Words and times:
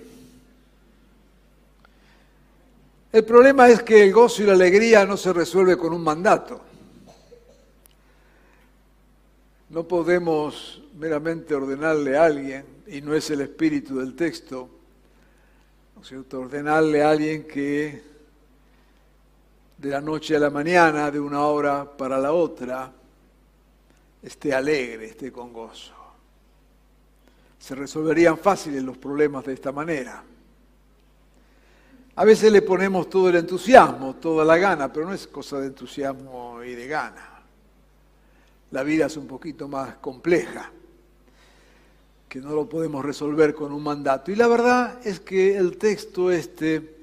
El 3.12 3.26
problema 3.26 3.68
es 3.68 3.82
que 3.82 4.04
el 4.04 4.14
gozo 4.14 4.44
y 4.44 4.46
la 4.46 4.54
alegría 4.54 5.08
no 5.08 5.18
se 5.18 5.34
resuelve 5.34 5.76
con 5.76 5.92
un 5.92 6.04
mandato. 6.04 6.66
No 9.72 9.88
podemos 9.88 10.82
meramente 10.98 11.56
ordenarle 11.56 12.18
a 12.18 12.26
alguien, 12.26 12.66
y 12.88 13.00
no 13.00 13.16
es 13.16 13.30
el 13.30 13.40
espíritu 13.40 14.00
del 14.00 14.18
texto, 14.18 14.68
ordenarle 16.34 17.02
a 17.02 17.10
alguien 17.10 17.48
que 17.48 18.04
de 19.78 19.90
la 19.90 20.02
noche 20.02 20.36
a 20.36 20.40
la 20.40 20.50
mañana, 20.50 21.10
de 21.10 21.22
una 21.22 21.46
hora 21.46 21.90
para 21.90 22.20
la 22.20 22.34
otra, 22.34 22.92
esté 24.22 24.54
alegre, 24.54 25.06
esté 25.06 25.32
con 25.32 25.54
gozo. 25.54 25.94
Se 27.58 27.74
resolverían 27.74 28.38
fáciles 28.38 28.84
los 28.84 28.98
problemas 28.98 29.46
de 29.46 29.54
esta 29.54 29.72
manera. 29.72 30.22
A 32.18 32.26
veces 32.26 32.52
le 32.52 32.62
ponemos 32.62 33.10
todo 33.10 33.30
el 33.30 33.38
entusiasmo, 33.38 34.16
toda 34.16 34.44
la 34.44 34.58
gana, 34.58 34.92
pero 34.92 35.06
no 35.06 35.14
es 35.14 35.28
cosa 35.28 35.62
de 35.62 35.68
entusiasmo 35.68 36.62
y 36.62 36.76
de 36.76 36.88
gana 36.88 37.31
la 38.72 38.84
vida 38.84 39.08
es 39.08 39.18
un 39.18 39.28
poquito 39.28 39.68
más 39.68 39.96
compleja, 39.98 40.72
que 42.28 42.40
no 42.40 42.52
lo 42.52 42.68
podemos 42.68 43.04
resolver 43.04 43.54
con 43.54 43.74
un 43.74 43.84
mandato. 43.84 44.32
Y 44.32 44.36
la 44.36 44.48
verdad 44.48 45.06
es 45.06 45.20
que 45.20 45.58
el 45.58 45.78
texto 45.78 46.32
este 46.32 46.96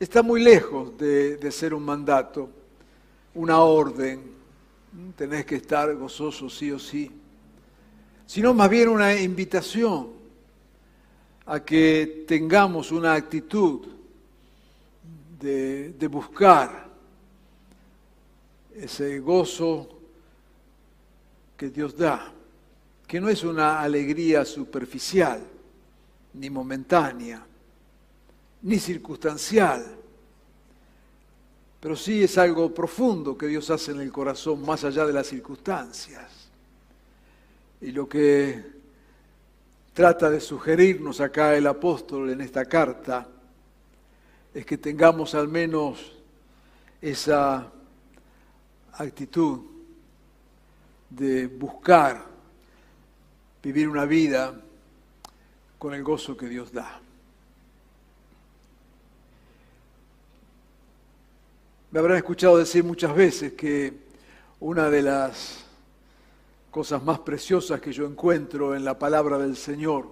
está 0.00 0.22
muy 0.22 0.42
lejos 0.42 0.96
de, 0.96 1.50
ser 1.52 1.74
un 1.74 1.84
mandato, 1.84 2.48
una 3.34 3.60
orden, 3.60 4.32
tenés 5.16 5.44
que 5.44 5.56
estar 5.56 5.94
gozoso 5.94 6.48
sí 6.48 6.70
o 6.70 6.78
sí, 6.78 7.10
sino 8.26 8.54
más 8.54 8.70
bien 8.70 8.88
una 8.88 9.14
invitación 9.14 10.08
a 11.46 11.60
que 11.60 12.24
tengamos 12.26 12.90
una 12.90 13.12
actitud 13.12 13.86
de 15.38 16.08
buscar 16.10 16.88
ese 18.74 19.20
gozo 19.20 20.03
que 21.56 21.70
Dios 21.70 21.96
da, 21.96 22.32
que 23.06 23.20
no 23.20 23.28
es 23.28 23.44
una 23.44 23.80
alegría 23.80 24.44
superficial, 24.44 25.42
ni 26.34 26.50
momentánea, 26.50 27.44
ni 28.62 28.78
circunstancial, 28.78 29.96
pero 31.80 31.96
sí 31.96 32.22
es 32.22 32.38
algo 32.38 32.72
profundo 32.72 33.36
que 33.36 33.46
Dios 33.46 33.68
hace 33.70 33.92
en 33.92 34.00
el 34.00 34.10
corazón 34.10 34.64
más 34.64 34.84
allá 34.84 35.04
de 35.04 35.12
las 35.12 35.26
circunstancias. 35.26 36.48
Y 37.82 37.92
lo 37.92 38.08
que 38.08 38.72
trata 39.92 40.30
de 40.30 40.40
sugerirnos 40.40 41.20
acá 41.20 41.54
el 41.54 41.66
apóstol 41.66 42.30
en 42.30 42.40
esta 42.40 42.64
carta 42.64 43.28
es 44.54 44.64
que 44.64 44.78
tengamos 44.78 45.34
al 45.34 45.48
menos 45.48 46.12
esa 47.02 47.70
actitud 48.94 49.73
de 51.14 51.46
buscar 51.46 52.24
vivir 53.62 53.88
una 53.88 54.04
vida 54.04 54.60
con 55.78 55.94
el 55.94 56.02
gozo 56.02 56.36
que 56.36 56.48
Dios 56.48 56.72
da. 56.72 57.00
Me 61.90 62.00
habrán 62.00 62.16
escuchado 62.16 62.58
decir 62.58 62.82
muchas 62.82 63.14
veces 63.14 63.52
que 63.52 63.92
una 64.60 64.90
de 64.90 65.02
las 65.02 65.64
cosas 66.70 67.02
más 67.04 67.20
preciosas 67.20 67.80
que 67.80 67.92
yo 67.92 68.06
encuentro 68.06 68.74
en 68.74 68.84
la 68.84 68.98
palabra 68.98 69.38
del 69.38 69.56
Señor 69.56 70.08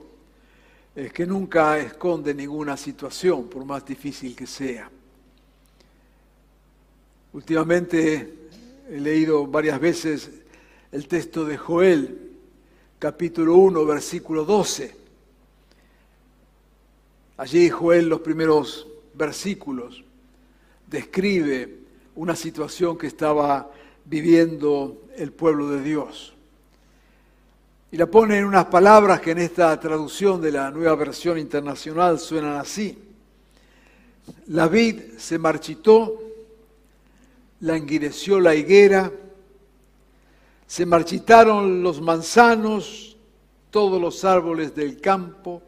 es 0.94 1.12
que 1.12 1.26
nunca 1.26 1.78
esconde 1.78 2.34
ninguna 2.34 2.76
situación, 2.76 3.48
por 3.48 3.64
más 3.64 3.84
difícil 3.84 4.36
que 4.36 4.46
sea. 4.46 4.88
Últimamente 7.32 8.50
he 8.88 9.00
leído 9.00 9.46
varias 9.46 9.80
veces 9.80 10.41
el 10.92 11.08
texto 11.08 11.46
de 11.46 11.56
Joel, 11.56 12.32
capítulo 12.98 13.56
1, 13.56 13.86
versículo 13.86 14.44
12. 14.44 14.94
Allí 17.38 17.70
Joel, 17.70 18.10
los 18.10 18.20
primeros 18.20 18.86
versículos, 19.14 20.04
describe 20.86 21.78
una 22.14 22.36
situación 22.36 22.98
que 22.98 23.06
estaba 23.06 23.70
viviendo 24.04 25.04
el 25.16 25.32
pueblo 25.32 25.70
de 25.70 25.82
Dios. 25.82 26.34
Y 27.90 27.96
la 27.96 28.06
pone 28.06 28.36
en 28.36 28.44
unas 28.44 28.66
palabras 28.66 29.22
que 29.22 29.30
en 29.30 29.38
esta 29.38 29.78
traducción 29.80 30.42
de 30.42 30.52
la 30.52 30.70
nueva 30.70 30.94
versión 30.94 31.38
internacional 31.38 32.18
suenan 32.18 32.58
así. 32.58 32.98
La 34.48 34.68
vid 34.68 35.16
se 35.16 35.38
marchitó, 35.38 36.22
languideció 37.60 38.40
la 38.40 38.54
higuera, 38.54 39.10
se 40.72 40.86
marchitaron 40.86 41.82
los 41.82 42.00
manzanos, 42.00 43.18
todos 43.70 44.00
los 44.00 44.24
árboles 44.24 44.74
del 44.74 45.02
campo, 45.02 45.60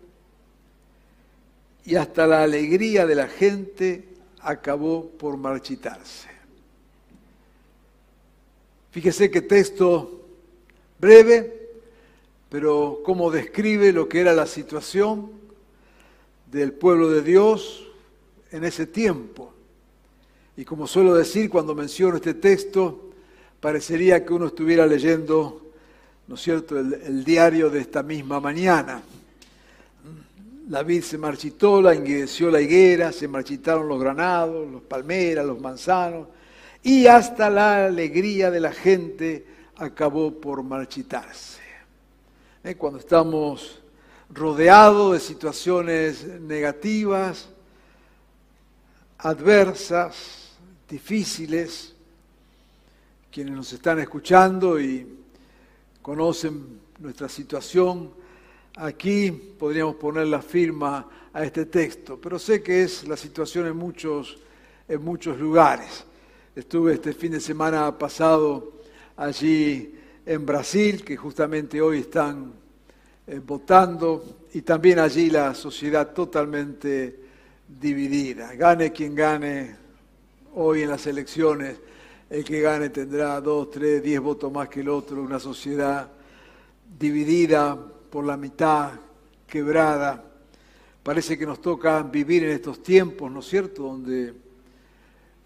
y 1.85 1.97
hasta 1.97 2.27
la 2.27 2.43
alegría 2.43 3.05
de 3.05 3.15
la 3.15 3.29
gente 3.29 4.09
acabó 4.41 5.07
por 5.07 5.37
marchitarse. 5.37 6.31
Fíjese 8.93 9.31
qué 9.31 9.43
texto 9.43 10.23
breve, 10.99 11.69
pero 12.49 13.03
cómo 13.05 13.31
describe 13.31 13.93
lo 13.93 14.09
que 14.09 14.21
era 14.21 14.33
la 14.33 14.47
situación 14.47 15.31
del 16.51 16.73
pueblo 16.73 17.11
de 17.11 17.21
Dios 17.21 17.87
en 18.53 18.65
ese 18.65 18.87
tiempo. 18.87 19.53
Y 20.57 20.65
como 20.65 20.87
suelo 20.87 21.15
decir 21.15 21.51
cuando 21.51 21.75
menciono 21.75 22.17
este 22.17 22.33
texto, 22.33 23.04
parecería 23.65 24.23
que 24.27 24.35
uno 24.35 24.49
estuviera 24.49 24.87
leyendo, 24.87 25.71
¿no 26.27 26.35
es 26.35 26.43
cierto?, 26.43 26.79
el, 26.79 27.25
diario 27.25 27.71
de 27.71 27.81
esta 27.81 28.03
misma 28.03 28.39
mañana. 28.39 29.01
La 30.69 30.83
vid 30.83 31.03
se 31.03 31.17
marchitó, 31.17 31.81
la 31.81 31.95
enguideció 31.95 32.51
la 32.51 32.61
higuera, 32.61 33.11
se 33.11 33.27
marchitaron 33.27 33.89
los 33.89 33.99
granados, 33.99 34.71
los 34.71 34.83
palmeras, 34.83 35.47
los 35.47 35.59
manzanos, 35.63 36.29
y 36.83 37.07
hasta 37.07 37.49
la 37.49 37.87
alegría 37.87 38.51
de 38.51 38.61
la 38.61 38.71
gente 38.71 39.47
acabó 39.77 40.39
por 40.39 40.63
marchitarse. 40.63 41.63
¿Eh? 42.65 42.75
Cuando 42.75 42.99
estamos 42.99 43.81
rodeados 44.29 45.15
de 45.15 45.21
situaciones 45.21 46.27
negativas, 46.27 47.49
adversas, 49.17 50.53
difíciles, 50.87 51.94
quienes 53.35 53.57
nos 53.57 53.73
están 53.73 53.99
escuchando 53.99 54.81
y 54.81 55.05
conocen 56.01 56.79
nuestra 57.01 57.29
situación, 57.29 58.13
aquí 58.77 59.33
podríamos 59.59 59.97
poner 59.97 60.29
la 60.29 60.41
firma 60.41 61.09
a 61.33 61.43
este 61.43 61.67
texto, 61.67 62.17
pero 62.21 62.39
sé 62.39 62.63
que 62.63 62.85
es 62.85 63.09
la 63.09 63.17
situación 63.17 63.67
en 63.67 63.77
muchos, 63.77 64.39
en 64.87 65.03
muchos 65.03 65.37
lugares. 65.37 66.05
Estuve 66.55 66.95
este 66.95 67.13
fin 67.13 67.33
de 67.33 67.41
semana 67.41 67.99
pasado 67.99 68.75
allí 69.17 69.93
en 70.25 70.47
Brasil, 70.47 71.05
que 71.05 71.17
justamente 71.17 71.83
hoy 71.83 72.03
están 72.03 72.53
eh, 73.27 73.41
votando, 73.45 74.43
y 74.53 74.63
también 74.63 75.01
allí 75.01 75.29
la 75.29 75.57
sociedad 75.57 76.13
totalmente 76.13 77.19
dividida. 77.81 78.55
Gane 78.55 78.93
quien 78.93 79.13
gane 79.13 79.75
hoy 80.55 80.83
en 80.83 80.91
las 80.91 81.05
elecciones, 81.09 81.81
el 82.31 82.45
que 82.45 82.61
gane 82.61 82.91
tendrá 82.91 83.41
dos, 83.41 83.71
tres, 83.71 84.03
diez 84.03 84.21
votos 84.21 84.51
más 84.53 84.69
que 84.69 84.81
el 84.81 84.89
otro, 84.89 85.23
una 85.23 85.39
sociedad 85.39 86.09
dividida 86.99 87.77
por 88.11 88.25
la 88.25 88.37
mitad, 88.37 88.93
quebrada. 89.47 90.23
Parece 91.03 91.37
que 91.37 91.47
nos 91.47 91.61
toca 91.61 92.03
vivir 92.03 92.45
en 92.45 92.51
estos 92.51 92.83
tiempos, 92.83 93.31
¿no 93.31 93.41
es 93.41 93.47
cierto?, 93.47 93.83
donde 93.83 94.35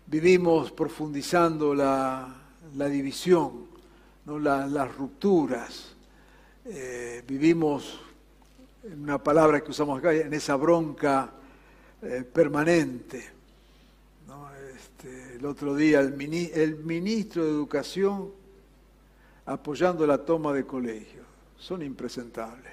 vivimos 0.07 0.71
profundizando 0.71 1.75
la, 1.75 2.35
división, 2.91 3.67
¿no? 4.25 4.39
las 4.39 4.97
rupturas. 4.97 5.95
Eh, 6.65 7.23
vivimos, 7.27 8.01
en 8.85 9.03
una 9.03 9.23
palabra 9.23 9.61
que 9.61 9.71
usamos 9.71 9.99
acá, 9.99 10.13
en 10.13 10.33
esa 10.33 10.57
bronca 10.57 11.33
eh, 12.03 12.25
permanente. 12.31 13.38
El 15.39 15.47
otro 15.47 15.77
día 15.77 16.01
el, 16.01 16.21
el 16.53 16.77
ministro 16.79 17.45
de 17.45 17.51
Educación 17.51 18.33
apoyando 19.47 20.05
la 20.05 20.19
toma 20.19 20.53
de 20.53 20.67
colegios. 20.67 21.25
Son 21.57 21.81
impresentables. 21.83 22.73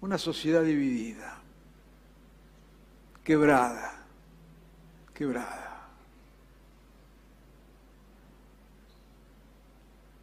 Una 0.00 0.16
sociedad 0.16 0.62
dividida, 0.62 1.38
quebrada, 3.22 4.04
quebrada. 5.12 5.86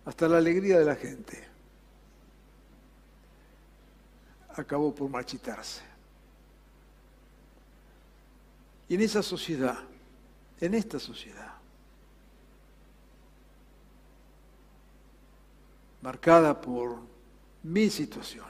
Hasta 0.06 0.28
la 0.28 0.40
alegría 0.40 0.80
de 0.80 0.86
la 0.86 0.96
gente 0.96 1.48
acabó 4.56 4.94
por 4.94 5.08
marchitarse. 5.08 5.84
Y 8.90 8.96
en 8.96 9.02
esa 9.02 9.22
sociedad, 9.22 9.78
en 10.62 10.74
esta 10.74 11.00
sociedad, 11.00 11.54
marcada 16.02 16.60
por 16.60 16.98
mil 17.64 17.90
situaciones, 17.92 18.50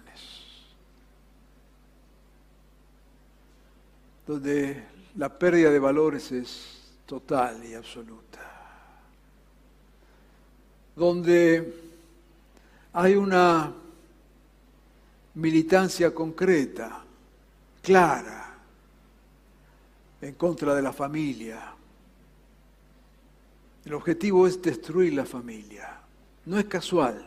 donde 4.25 4.83
la 5.15 5.29
pérdida 5.37 5.71
de 5.71 5.79
valores 5.79 6.31
es 6.31 6.93
total 7.05 7.63
y 7.65 7.73
absoluta, 7.73 8.39
donde 10.95 11.89
hay 12.93 13.15
una 13.15 13.73
militancia 15.35 16.13
concreta, 16.13 17.03
clara, 17.81 18.57
en 20.21 20.33
contra 20.35 20.75
de 20.75 20.81
la 20.81 20.91
familia. 20.91 21.75
El 23.89 23.95
objetivo 23.95 24.45
es 24.45 24.61
destruir 24.61 25.15
la 25.15 25.25
familia. 25.25 25.99
No 26.45 26.59
es 26.59 26.65
casual, 26.65 27.25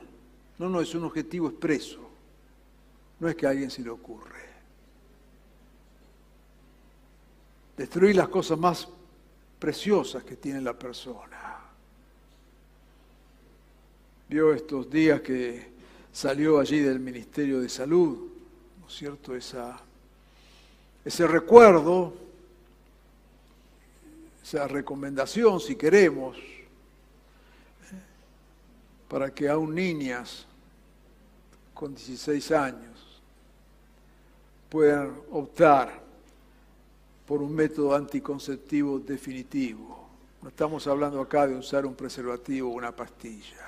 no, 0.59 0.69
no, 0.69 0.81
es 0.81 0.95
un 0.95 1.03
objetivo 1.03 1.49
expreso. 1.49 1.99
No 3.19 3.29
es 3.29 3.35
que 3.35 3.49
a 3.49 3.51
alguien 3.51 3.69
se 3.69 3.83
le 3.83 3.91
ocurre. 3.91 4.45
Destruir 7.77 8.15
las 8.15 8.29
cosas 8.29 8.57
más 8.61 8.87
preciosas 9.59 10.23
que 10.23 10.37
tiene 10.37 10.61
la 10.61 10.79
persona. 10.79 11.59
Vio 14.29 14.55
estos 14.55 14.89
días 14.89 15.21
que 15.21 15.67
salió 16.13 16.61
allí 16.61 16.79
del 16.79 17.01
Ministerio 17.01 17.61
de 17.61 17.69
Salud, 17.69 18.31
¿no 18.81 18.87
es 18.87 18.95
cierto? 18.95 19.35
Esa, 19.35 19.81
ese 21.05 21.27
recuerdo 21.27 22.15
esa 24.43 24.67
recomendación, 24.67 25.61
si 25.61 25.77
queremos, 25.77 26.37
para 29.13 29.31
que 29.31 29.47
aún 29.47 29.75
niñas 29.75 30.47
con 31.75 31.95
16 31.95 32.51
años 32.53 33.21
puedan 34.71 35.15
optar 35.33 36.01
por 37.27 37.43
un 37.43 37.55
método 37.55 37.95
anticonceptivo 37.95 38.99
definitivo. 39.01 40.09
No 40.41 40.49
estamos 40.49 40.87
hablando 40.87 41.21
acá 41.21 41.47
de 41.47 41.55
usar 41.55 41.85
un 41.85 41.95
preservativo 41.95 42.71
o 42.71 42.73
una 42.73 42.91
pastilla. 42.97 43.59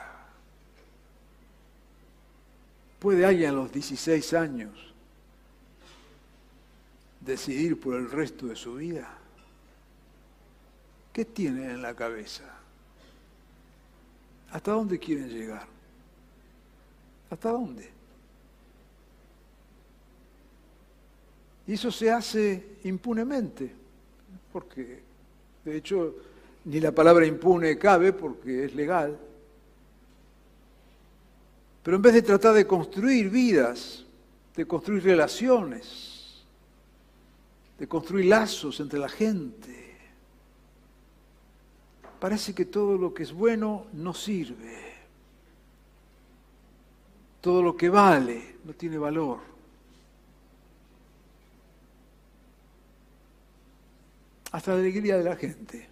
¿Puede 2.98 3.26
alguien 3.26 3.50
a 3.50 3.52
los 3.52 3.70
16 3.70 4.32
años 4.32 4.94
decidir 7.20 7.78
por 7.78 7.96
el 7.96 8.10
resto 8.10 8.46
de 8.46 8.56
su 8.56 8.76
vida? 8.76 9.10
¿Qué 11.12 11.26
tienen 11.26 11.68
en 11.68 11.82
la 11.82 11.94
cabeza? 11.94 12.63
¿Hasta 14.54 14.70
dónde 14.70 15.00
quieren 15.00 15.28
llegar? 15.28 15.66
¿Hasta 17.28 17.50
dónde? 17.50 17.90
Y 21.66 21.72
eso 21.72 21.90
se 21.90 22.08
hace 22.08 22.76
impunemente, 22.84 23.72
porque 24.52 25.00
de 25.64 25.76
hecho 25.76 26.14
ni 26.66 26.78
la 26.78 26.92
palabra 26.92 27.26
impune 27.26 27.76
cabe 27.76 28.12
porque 28.12 28.66
es 28.66 28.74
legal. 28.76 29.18
Pero 31.82 31.96
en 31.96 32.02
vez 32.02 32.14
de 32.14 32.22
tratar 32.22 32.54
de 32.54 32.64
construir 32.64 33.30
vidas, 33.30 34.04
de 34.54 34.64
construir 34.64 35.02
relaciones, 35.02 36.44
de 37.76 37.88
construir 37.88 38.26
lazos 38.26 38.78
entre 38.78 39.00
la 39.00 39.08
gente, 39.08 39.83
parece 42.24 42.54
que 42.54 42.64
todo 42.64 42.96
lo 42.96 43.12
que 43.12 43.22
es 43.22 43.34
bueno 43.34 43.84
no 43.92 44.14
sirve. 44.14 44.94
Todo 47.42 47.62
lo 47.62 47.76
que 47.76 47.90
vale 47.90 48.56
no 48.64 48.72
tiene 48.72 48.96
valor. 48.96 49.40
Hasta 54.52 54.72
la 54.72 54.78
alegría 54.78 55.18
de 55.18 55.24
la 55.24 55.36
gente. 55.36 55.86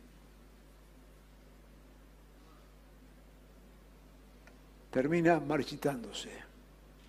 Termina 4.90 5.38
marchitándose, 5.38 6.30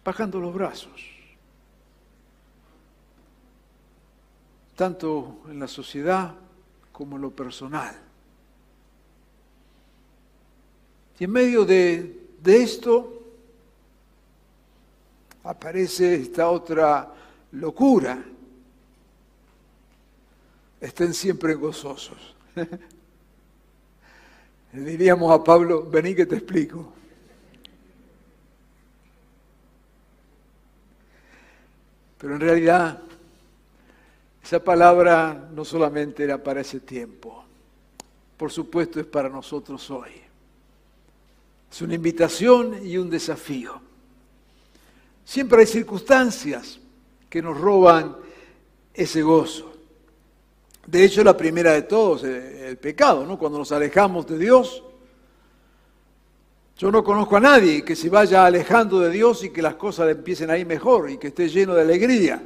bajando 0.04 0.42
los 0.42 0.54
brazos. 0.54 1.02
Tanto 4.75 5.44
en 5.48 5.60
la 5.60 5.70
sociedad 5.70 6.36
como 6.92 7.16
en 7.16 7.22
lo 7.22 7.31
personal. 7.31 8.12
Y 11.20 11.25
en 11.25 11.32
medio 11.32 11.65
de, 11.65 12.20
esto 12.43 13.22
aparece 15.43 16.15
esta 16.15 16.50
otra 16.50 17.13
locura. 17.51 18.24
Estén 20.82 21.13
siempre 21.13 21.53
gozosos. 21.53 22.36
Le 24.74 24.82
diríamos 24.82 25.32
a 25.32 25.43
Pablo, 25.43 25.88
vení 25.89 26.15
que 26.15 26.25
te 26.25 26.36
explico. 26.36 26.91
Pero 32.17 32.36
en 32.36 32.41
realidad 32.41 33.00
esa 34.41 34.63
palabra 34.63 35.50
no 35.53 35.63
solamente 35.63 36.24
era 36.24 36.41
para 36.41 36.62
ese 36.62 36.79
tiempo, 36.79 37.43
por 38.36 38.51
supuesto 38.51 39.00
es 39.00 39.05
para 39.05 39.29
nosotros 39.29 39.89
hoy. 39.91 40.23
Es 41.74 41.82
una 41.82 41.96
invitación 41.96 42.86
y 42.86 42.98
un 42.98 43.10
desafío. 43.10 43.82
Siempre 45.25 45.62
hay 45.62 45.65
circunstancias 45.65 46.80
que 47.27 47.42
nos 47.42 47.60
roban 47.60 48.15
ese 48.94 49.24
gozo. 49.24 49.74
De 50.86 51.03
hecho, 51.03 51.24
la 51.24 51.36
primera 51.36 51.72
de 51.72 51.82
todos, 51.82 52.25
eh, 52.25 52.68
el 52.70 52.77
pecado, 52.77 53.25
¿no? 53.25 53.39
Cuando 53.39 53.58
nos 53.58 53.72
alejamos 53.72 54.27
de 54.27 54.38
Dios. 54.38 54.84
Yo 56.77 56.92
no 56.92 57.03
conozco 57.03 57.38
a 57.38 57.39
nadie 57.39 57.84
que 57.84 57.96
se 57.96 58.08
vaya 58.08 58.46
alejando 58.46 59.00
de 59.00 59.10
Dios 59.10 59.44
y 59.44 59.50
que 59.50 59.63
las 59.63 59.74
cosas 59.74 60.12
empiecen 60.12 60.51
a 60.51 60.58
ir 60.60 60.68
mejor 60.68 61.10
y 61.10 61.18
que 61.18 61.30
esté 61.30 61.50
lleno 61.50 61.74
de 61.74 61.82
alegría. 61.82 62.39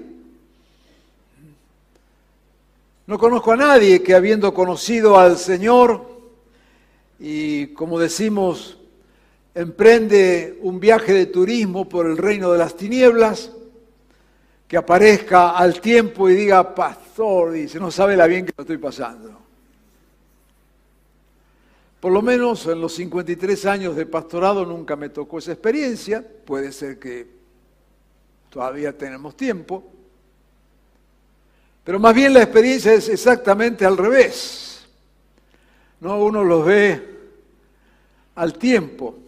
No 3.05 3.19
conozco 3.19 3.51
a 3.51 3.57
nadie 3.57 4.01
que 4.01 4.15
habiendo 4.15 4.53
conocido 4.53 5.19
al 5.19 5.37
Señor 5.37 6.07
y 7.19 7.67
como 7.73 7.99
decimos 7.99 8.77
emprende 9.57 10.59
un 10.61 10.79
viaje 10.79 11.13
de 11.13 11.25
turismo 11.25 11.89
por 11.89 12.05
el 12.05 12.15
reino 12.15 12.51
de 12.51 12.59
las 12.59 12.77
tinieblas, 12.77 13.51
que 14.67 14.77
aparezca 14.77 15.57
al 15.57 15.81
tiempo 15.81 16.29
y 16.29 16.35
diga, 16.35 16.75
pastor, 16.75 17.53
dice, 17.53 17.79
no 17.79 17.89
sabe 17.89 18.15
la 18.15 18.27
bien 18.27 18.45
que 18.45 18.53
lo 18.55 18.61
estoy 18.61 18.77
pasando. 18.77 19.35
Por 21.99 22.11
lo 22.11 22.21
menos 22.21 22.67
en 22.67 22.79
los 22.79 22.93
53 22.93 23.65
años 23.65 23.95
de 23.95 24.05
pastorado 24.05 24.63
nunca 24.63 24.95
me 24.95 25.09
tocó 25.09 25.39
esa 25.39 25.53
experiencia, 25.53 26.23
puede 26.45 26.71
ser 26.71 26.99
que 26.99 27.25
todavía 28.51 28.95
tenemos 28.95 29.35
tiempo, 29.35 29.83
pero 31.83 31.97
más 31.99 32.13
bien 32.13 32.35
la 32.35 32.43
experiencia 32.43 32.93
es 32.93 33.09
exactamente 33.09 33.85
al 33.85 33.97
revés. 33.97 34.85
No, 35.99 36.23
uno 36.23 36.43
los 36.43 36.63
ve 36.63 37.17
al 38.35 38.53
tiempo. 38.53 39.23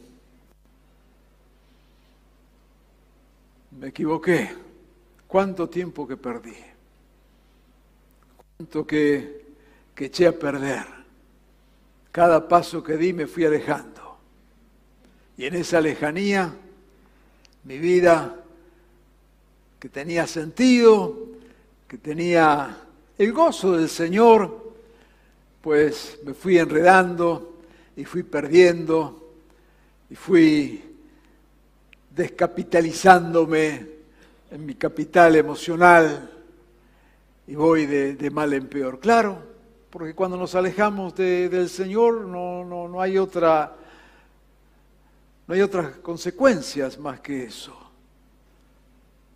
Me 3.72 3.88
equivoqué. 3.88 4.50
¿Cuánto 5.28 5.70
tiempo 5.70 6.08
que 6.08 6.18
perdí? 6.18 6.56
¿Cuánto 8.58 8.86
que, 8.86 9.46
eché 9.96 10.28
a 10.28 10.32
perder? 10.32 10.86
Cada 12.12 12.48
paso 12.48 12.84
que 12.84 12.98
di 12.98 13.14
me 13.14 13.28
fui 13.28 13.46
alejando. 13.46 14.18
Y 15.38 15.46
en 15.46 15.56
esa 15.56 15.80
lejanía, 15.82 16.54
mi 17.64 17.78
vida 17.78 18.36
que 19.80 19.88
tenía 19.88 20.26
sentido, 20.26 21.28
que 21.88 21.98
tenía 21.98 22.78
el 23.18 23.32
gozo 23.32 23.78
del 23.78 23.88
Señor, 23.88 24.74
pues 25.62 26.18
me 26.26 26.34
fui 26.34 26.58
enredando 26.58 27.60
y 27.96 28.04
fui 28.04 28.24
perdiendo 28.24 29.32
y 30.10 30.16
fui 30.16 30.89
descapitalizándome 32.20 33.88
en 34.52 34.66
mi 34.66 34.76
capital 34.76 35.38
emocional 35.38 36.30
y 37.48 37.56
voy 37.56 37.86
de, 37.86 38.30
mal 38.30 38.54
en 38.54 38.68
peor. 38.68 39.00
Claro, 39.00 39.42
porque 39.90 40.14
cuando 40.14 40.36
nos 40.36 40.54
alejamos 40.54 41.16
del 41.16 41.70
Señor 41.70 42.26
no, 42.26 42.66
no, 42.66 42.90
no, 42.90 43.00
hay 43.00 43.18
otra, 43.18 43.74
no 45.48 45.54
hay 45.54 45.62
otras 45.62 45.96
consecuencias 46.00 47.00
más 47.00 47.22
que 47.22 47.46
eso. 47.46 47.74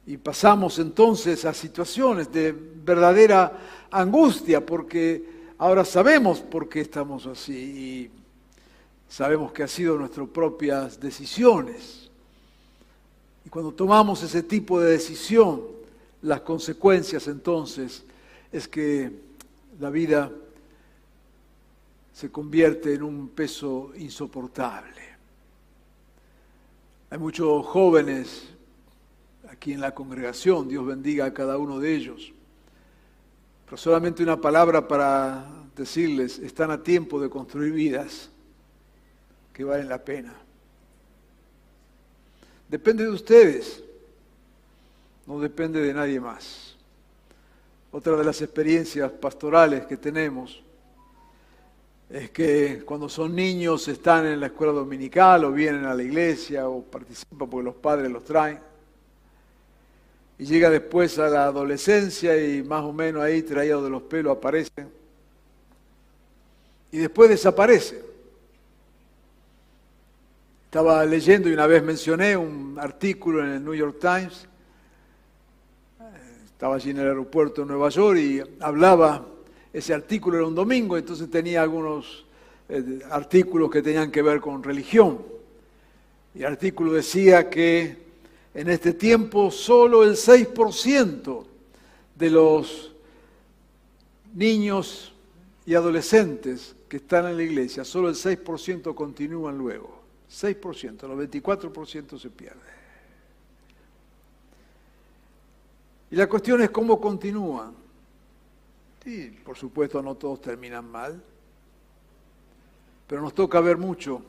Y 0.06 0.18
pasamos 0.18 0.78
entonces 0.78 1.46
a 1.46 1.54
situaciones 1.54 2.34
de 2.34 2.52
verdadera 2.52 3.60
angustia, 3.92 4.66
porque 4.66 5.54
ahora 5.58 5.86
sabemos 5.86 6.42
por 6.42 6.68
qué 6.68 6.82
estamos 6.82 7.28
así 7.28 7.54
y 7.54 8.12
sabemos 9.08 9.54
que 9.54 9.64
ha 9.64 9.70
sido 9.70 9.98
nuestras 9.98 10.28
propias 10.28 11.00
decisiones. 11.00 12.03
Y 13.46 13.50
cuando 13.50 13.72
tomamos 13.74 14.24
ese 14.24 14.44
tipo 14.44 14.80
de 14.80 14.92
decisión, 14.92 15.62
las 16.22 16.42
consecuencias 16.42 17.28
entonces 17.28 18.04
es 18.52 18.68
que 18.68 19.12
la 19.80 19.90
vida 19.90 20.32
se 22.14 22.32
convierte 22.32 22.94
en 22.94 23.04
un 23.04 23.30
peso 23.30 23.92
insoportable. 23.98 25.02
Hay 27.10 27.18
muchos 27.18 27.66
jóvenes 27.66 28.50
aquí 29.50 29.74
en 29.74 29.82
la 29.82 29.94
congregación, 29.94 30.68
Dios 30.68 30.86
bendiga 30.86 31.26
a 31.26 31.34
cada 31.34 31.58
uno 31.58 31.80
de 31.80 31.96
ellos, 31.96 32.32
pero 33.66 33.78
solamente 33.78 34.24
una 34.24 34.40
palabra 34.40 34.88
para 34.88 35.46
decirles, 35.76 36.40
están 36.40 36.72
a 36.72 36.82
tiempo 36.82 37.20
de 37.20 37.30
construir 37.30 37.74
vidas 37.74 38.30
que 39.52 39.64
valen 39.64 39.90
la 39.90 40.04
pena. 40.04 40.34
Depende 42.74 43.04
de 43.04 43.12
ustedes, 43.12 43.84
no 45.28 45.40
depende 45.40 45.80
de 45.80 45.94
nadie 45.94 46.20
más. 46.20 46.76
Otra 47.92 48.18
de 48.18 48.24
las 48.24 48.42
experiencias 48.42 49.12
pastorales 49.12 49.86
que 49.86 49.96
tenemos 49.96 50.60
es 52.10 52.32
que 52.32 52.82
cuando 52.84 53.08
son 53.10 53.36
niños 53.36 53.88
están 53.90 54.26
en 54.26 54.40
la 54.40 54.48
escuela 54.48 54.74
dominical 54.74 55.46
o 55.46 55.52
vienen 55.52 55.86
a 55.86 55.94
la 55.94 56.02
iglesia 56.02 56.68
o 56.68 56.82
participan 56.82 57.48
porque 57.48 57.64
los 57.64 57.76
padres 57.76 58.10
los 58.10 58.24
traen. 58.24 58.60
Y 60.40 60.46
llega 60.46 60.72
después 60.72 61.20
a 61.20 61.30
la 61.30 61.44
adolescencia 61.44 62.44
y 62.44 62.64
más 62.64 62.84
o 62.84 62.92
menos 62.92 63.22
ahí 63.22 63.44
traídos 63.44 63.84
de 63.84 63.92
los 63.92 64.02
pelos 64.02 64.36
aparecen. 64.36 64.90
Y 66.92 66.98
después 66.98 67.30
desaparecen. 67.30 68.13
Estaba 70.74 71.06
leyendo 71.06 71.50
y 71.50 71.54
una 71.54 71.68
vez 71.68 71.84
mencioné 71.84 72.36
un 72.36 72.80
artículo 72.80 73.44
en 73.44 73.52
el 73.52 73.64
New 73.64 73.76
York 73.76 73.98
Times. 74.02 74.48
Estaba 76.46 76.78
allí 76.78 76.90
en 76.90 76.98
el 76.98 77.10
aeropuerto 77.10 77.62
de 77.62 77.68
Nueva 77.68 77.90
York 77.90 78.18
y 78.18 78.42
hablaba, 78.60 79.24
ese 79.72 79.94
artículo 79.94 80.38
era 80.38 80.48
un 80.48 80.56
domingo, 80.56 80.98
entonces 80.98 81.30
tenía 81.30 81.62
algunos 81.62 82.26
eh, 82.70 83.02
artículos 83.12 83.70
que 83.70 83.84
tenían 83.84 84.10
que 84.10 84.24
ver 84.24 84.42
con 84.42 84.64
religión. 84.64 85.20
Y 86.34 86.40
el 86.40 86.48
artículo 86.48 86.92
decía 86.92 87.52
que 87.52 87.96
en 88.56 88.68
este 88.68 88.94
tiempo 88.94 89.52
solo 89.52 90.04
el 90.04 90.16
6% 90.16 91.46
de 92.16 92.30
los 92.32 92.96
niños 94.34 95.14
y 95.68 95.76
adolescentes 95.76 96.76
que 96.90 96.98
están 96.98 97.28
en 97.28 97.38
la 97.38 97.44
iglesia, 97.44 97.86
solo 97.86 98.10
el 98.10 98.16
6% 98.16 98.96
continúan 98.96 99.56
luego. 99.56 100.03
6%, 100.34 101.04
el 101.04 101.30
94% 101.32 102.20
se 102.20 102.30
pierde. 102.30 102.60
Y 106.10 106.16
la 106.16 106.28
cuestión 106.28 106.62
es 106.62 106.70
cómo 106.72 107.00
continúan. 107.00 107.74
Y 109.06 109.28
por 109.28 109.58
supuesto 109.58 110.02
no 110.02 110.16
todos 110.16 110.42
terminan 110.42 110.90
mal, 110.90 111.22
pero 113.08 113.22
nos 113.22 113.34
toca 113.34 113.60
ver 113.60 113.78
mucho, 113.78 114.24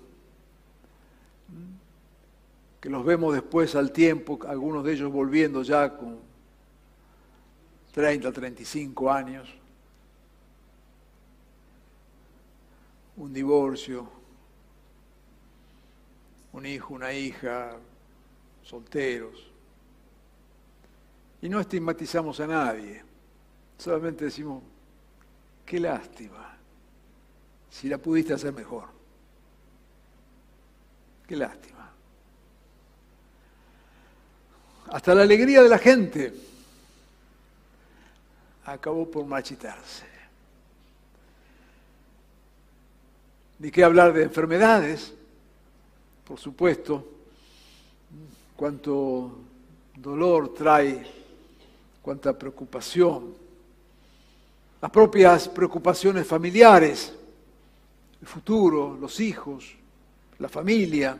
que 2.80 2.90
los 2.90 3.04
vemos 3.04 3.32
después 3.32 3.74
al 3.76 3.92
tiempo, 3.92 4.38
algunos 4.46 4.84
de 4.84 4.92
ellos 4.92 5.10
volviendo 5.10 5.62
ya 5.62 5.96
con 5.96 6.18
30, 7.92 8.32
35 8.32 9.10
años, 9.10 9.48
un 13.16 13.32
divorcio, 13.32 14.23
un 16.54 16.64
hijo, 16.66 16.94
una 16.94 17.12
hija, 17.12 17.72
solteros. 18.62 19.50
Y 21.42 21.48
no 21.48 21.60
estigmatizamos 21.60 22.38
a 22.40 22.46
nadie, 22.46 23.02
solamente 23.76 24.26
decimos, 24.26 24.62
qué 25.66 25.80
lástima, 25.80 26.56
si 27.68 27.88
la 27.88 27.98
pudiste 27.98 28.32
hacer 28.32 28.52
mejor. 28.52 28.84
Qué 31.26 31.36
lástima. 31.36 31.90
Hasta 34.90 35.14
la 35.14 35.22
alegría 35.22 35.60
de 35.60 35.68
la 35.68 35.78
gente 35.78 36.32
acabó 38.64 39.10
por 39.10 39.26
machitarse. 39.26 40.06
Ni 43.58 43.72
qué 43.72 43.82
hablar 43.82 44.12
de 44.12 44.22
enfermedades 44.22 45.14
por 46.26 46.38
supuesto, 46.38 47.06
cuánto 48.56 49.38
dolor 49.96 50.54
trae, 50.54 51.06
cuánta 52.00 52.36
preocupación, 52.38 53.34
las 54.80 54.90
propias 54.90 55.48
preocupaciones 55.48 56.26
familiares, 56.26 57.14
el 58.20 58.26
futuro, 58.26 58.96
los 59.00 59.20
hijos, 59.20 59.74
la 60.38 60.48
familia, 60.48 61.18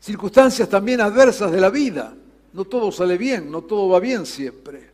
circunstancias 0.00 0.68
también 0.68 1.00
adversas 1.00 1.50
de 1.50 1.60
la 1.60 1.70
vida. 1.70 2.14
No 2.52 2.64
todo 2.64 2.90
sale 2.90 3.18
bien, 3.18 3.50
no 3.50 3.62
todo 3.62 3.88
va 3.88 4.00
bien 4.00 4.24
siempre. 4.24 4.90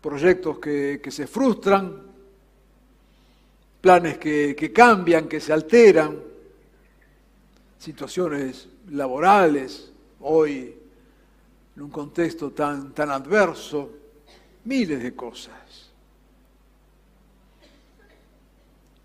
Proyectos 0.00 0.58
que, 0.58 1.00
que 1.02 1.10
se 1.10 1.26
frustran, 1.26 2.07
planes 3.80 4.18
que, 4.18 4.72
cambian, 4.74 5.28
que 5.28 5.40
se 5.40 5.52
alteran, 5.52 6.18
situaciones 7.78 8.68
laborales, 8.90 9.92
hoy 10.20 10.74
en 11.76 11.82
un 11.82 11.90
contexto 11.90 12.50
tan, 12.50 12.92
tan 12.92 13.10
adverso, 13.10 13.90
miles 14.64 15.02
de 15.02 15.14
cosas. 15.14 15.90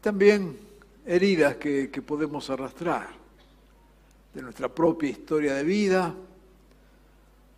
También 0.01 0.57
heridas 1.05 1.55
que, 1.57 1.89
que 1.91 2.01
podemos 2.01 2.49
arrastrar 2.49 3.09
de 4.33 4.41
nuestra 4.41 4.67
propia 4.67 5.09
historia 5.09 5.53
de 5.53 5.63
vida 5.63 6.13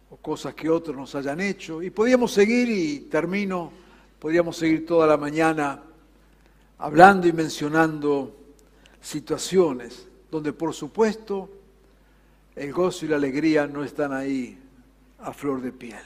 o 0.09 0.17
cosas 0.17 0.53
que 0.53 0.69
otros 0.69 0.95
nos 0.95 1.15
hayan 1.15 1.39
hecho. 1.39 1.81
Y 1.81 1.89
podríamos 1.89 2.33
seguir, 2.33 2.69
y 2.69 2.99
termino, 3.09 3.71
podríamos 4.19 4.57
seguir 4.57 4.85
toda 4.85 5.07
la 5.07 5.17
mañana 5.17 5.81
hablando 6.77 7.27
y 7.27 7.33
mencionando 7.33 8.35
situaciones 9.01 10.07
donde 10.31 10.51
por 10.51 10.73
supuesto 10.73 11.49
el 12.55 12.73
gozo 12.73 13.05
y 13.05 13.09
la 13.09 13.15
alegría 13.17 13.67
no 13.67 13.83
están 13.83 14.13
ahí 14.13 14.57
a 15.19 15.33
flor 15.33 15.61
de 15.61 15.71
piel. 15.71 16.03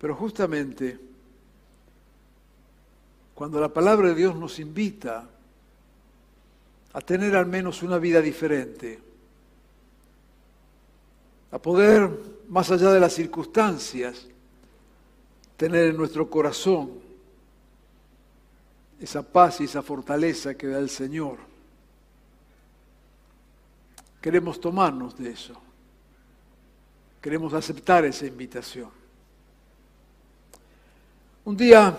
Pero 0.00 0.14
justamente 0.14 0.98
cuando 3.34 3.60
la 3.60 3.68
palabra 3.68 4.08
de 4.08 4.14
Dios 4.14 4.36
nos 4.36 4.58
invita 4.58 5.28
a 6.92 7.00
tener 7.00 7.34
al 7.34 7.46
menos 7.46 7.82
una 7.82 7.98
vida 7.98 8.20
diferente, 8.20 9.00
a 11.50 11.58
poder, 11.58 12.08
más 12.48 12.70
allá 12.70 12.92
de 12.92 13.00
las 13.00 13.12
circunstancias, 13.12 14.26
tener 15.56 15.86
en 15.86 15.96
nuestro 15.96 16.28
corazón 16.28 17.01
esa 19.02 19.22
paz 19.22 19.60
y 19.60 19.64
esa 19.64 19.82
fortaleza 19.82 20.54
que 20.54 20.68
da 20.68 20.78
el 20.78 20.88
Señor. 20.88 21.38
Queremos 24.20 24.60
tomarnos 24.60 25.18
de 25.18 25.30
eso. 25.30 25.60
Queremos 27.20 27.52
aceptar 27.54 28.04
esa 28.04 28.26
invitación. 28.26 28.90
Un 31.44 31.56
día 31.56 31.98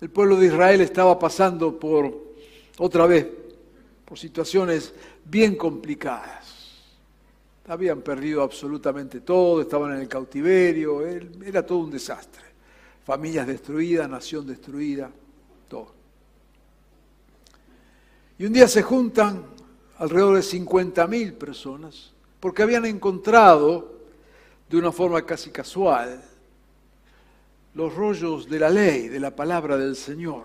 el 0.00 0.10
pueblo 0.10 0.36
de 0.36 0.46
Israel 0.46 0.80
estaba 0.80 1.18
pasando 1.18 1.78
por, 1.78 2.12
otra 2.78 3.06
vez, 3.06 3.26
por 4.04 4.18
situaciones 4.18 4.94
bien 5.24 5.56
complicadas. 5.56 6.54
Habían 7.66 8.00
perdido 8.02 8.42
absolutamente 8.42 9.20
todo, 9.20 9.60
estaban 9.62 9.92
en 9.92 10.00
el 10.00 10.08
cautiverio, 10.08 11.06
era 11.06 11.64
todo 11.64 11.78
un 11.78 11.90
desastre. 11.90 12.42
Familias 13.04 13.46
destruidas, 13.46 14.08
nación 14.08 14.46
destruida, 14.46 15.10
todo. 15.68 16.03
Y 18.38 18.46
un 18.46 18.52
día 18.52 18.66
se 18.66 18.82
juntan 18.82 19.44
alrededor 19.98 20.36
de 20.36 20.42
50.000 20.42 21.34
personas 21.34 22.12
porque 22.40 22.62
habían 22.62 22.84
encontrado 22.84 23.94
de 24.68 24.76
una 24.76 24.92
forma 24.92 25.24
casi 25.24 25.50
casual 25.50 26.22
los 27.74 27.94
rollos 27.94 28.48
de 28.48 28.58
la 28.58 28.70
ley, 28.70 29.08
de 29.08 29.20
la 29.20 29.34
palabra 29.34 29.76
del 29.76 29.96
Señor. 29.96 30.44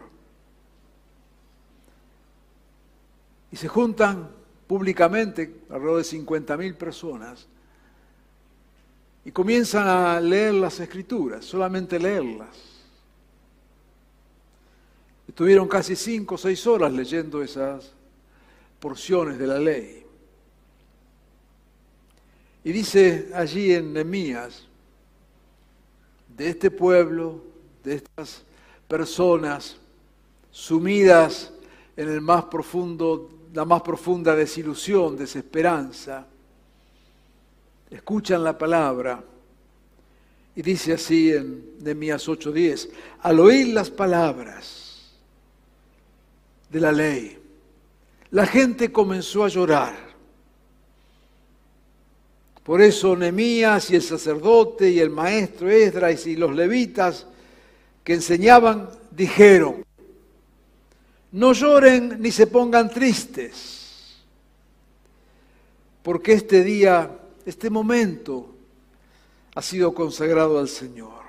Y 3.52 3.56
se 3.56 3.68
juntan 3.68 4.30
públicamente 4.68 5.62
alrededor 5.70 5.98
de 5.98 6.04
50.000 6.04 6.76
personas 6.76 7.48
y 9.26 9.32
comienzan 9.32 9.88
a 9.88 10.20
leer 10.20 10.54
las 10.54 10.80
escrituras, 10.80 11.46
solamente 11.46 12.00
leerlas. 12.00 12.79
Estuvieron 15.30 15.68
casi 15.68 15.96
cinco 15.96 16.36
o 16.36 16.38
seis 16.40 16.66
horas 16.66 16.92
leyendo 16.92 17.44
esas 17.44 17.92
porciones 18.80 19.38
de 19.38 19.46
la 19.46 19.60
ley. 19.60 20.04
Y 22.64 22.72
dice 22.72 23.30
allí 23.36 23.72
en 23.76 23.94
Nehemías, 23.94 24.66
de 26.36 26.50
este 26.50 26.72
pueblo, 26.72 27.44
de 27.84 27.94
estas 27.96 28.42
personas 28.88 29.78
sumidas 30.50 31.54
en 31.96 32.10
el 32.10 32.22
más 32.22 32.46
profundo, 32.46 33.30
la 33.54 33.66
más 33.66 33.84
profunda 33.84 34.36
desilusión, 34.36 35.16
desesperanza, 35.16 36.26
escuchan 37.92 38.44
la 38.44 38.58
palabra 38.58 39.24
y 40.56 40.62
dice 40.64 40.94
así 40.94 41.32
en 41.32 41.76
Nehemías 41.84 42.28
8:10, 42.28 42.90
al 43.22 43.40
oír 43.40 43.68
las 43.68 43.92
palabras 43.92 44.89
de 46.70 46.80
la 46.80 46.92
ley, 46.92 47.38
la 48.32 48.46
gente 48.46 48.92
comenzó 48.92 49.44
a 49.44 49.48
llorar. 49.48 50.10
Por 52.64 52.82
eso 52.82 53.16
Nemías 53.16 53.90
y 53.90 53.96
el 53.96 54.04
sacerdote 54.04 54.92
y 54.92 55.00
el 55.00 55.10
maestro 55.10 55.70
Esdras 55.70 56.28
y 56.28 56.36
los 56.36 56.56
levitas 56.56 57.26
que 58.04 58.14
enseñaban 58.14 58.90
dijeron, 59.10 59.84
no 61.32 61.54
lloren 61.54 62.22
ni 62.22 62.32
se 62.32 62.48
pongan 62.48 62.90
tristes, 62.90 64.18
porque 66.04 66.34
este 66.34 66.64
día, 66.64 67.10
este 67.46 67.70
momento 67.70 68.54
ha 69.56 69.62
sido 69.62 69.94
consagrado 69.94 70.60
al 70.60 70.70
Señor. 70.70 71.20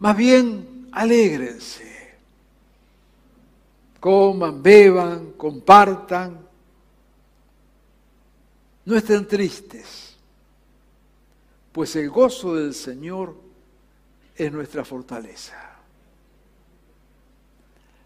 Más 0.00 0.16
bien, 0.16 0.88
alégrense 0.92 1.87
coman, 4.00 4.62
beban, 4.62 5.32
compartan. 5.32 6.46
No 8.84 8.96
estén 8.96 9.26
tristes, 9.26 10.16
pues 11.72 11.94
el 11.96 12.08
gozo 12.08 12.54
del 12.54 12.72
Señor 12.72 13.34
es 14.34 14.50
nuestra 14.50 14.84
fortaleza. 14.84 15.56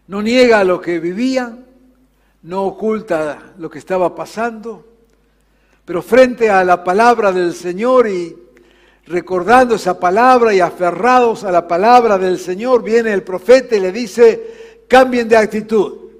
No 0.07 0.21
niega 0.21 0.63
lo 0.65 0.81
que 0.81 0.99
vivían, 0.99 1.65
no 2.41 2.63
oculta 2.63 3.53
lo 3.57 3.69
que 3.69 3.79
estaba 3.79 4.13
pasando, 4.13 4.85
pero 5.85 6.01
frente 6.01 6.49
a 6.49 6.65
la 6.65 6.83
palabra 6.83 7.31
del 7.31 7.53
Señor 7.53 8.09
y 8.09 8.37
recordando 9.05 9.75
esa 9.75 9.97
palabra 9.97 10.53
y 10.53 10.59
aferrados 10.59 11.45
a 11.45 11.51
la 11.51 11.65
palabra 11.65 12.17
del 12.17 12.39
Señor, 12.39 12.83
viene 12.83 13.13
el 13.13 13.23
profeta 13.23 13.75
y 13.75 13.79
le 13.79 13.91
dice, 13.93 14.62
cambien 14.93 15.27
de 15.27 15.35
actitud. 15.35 16.11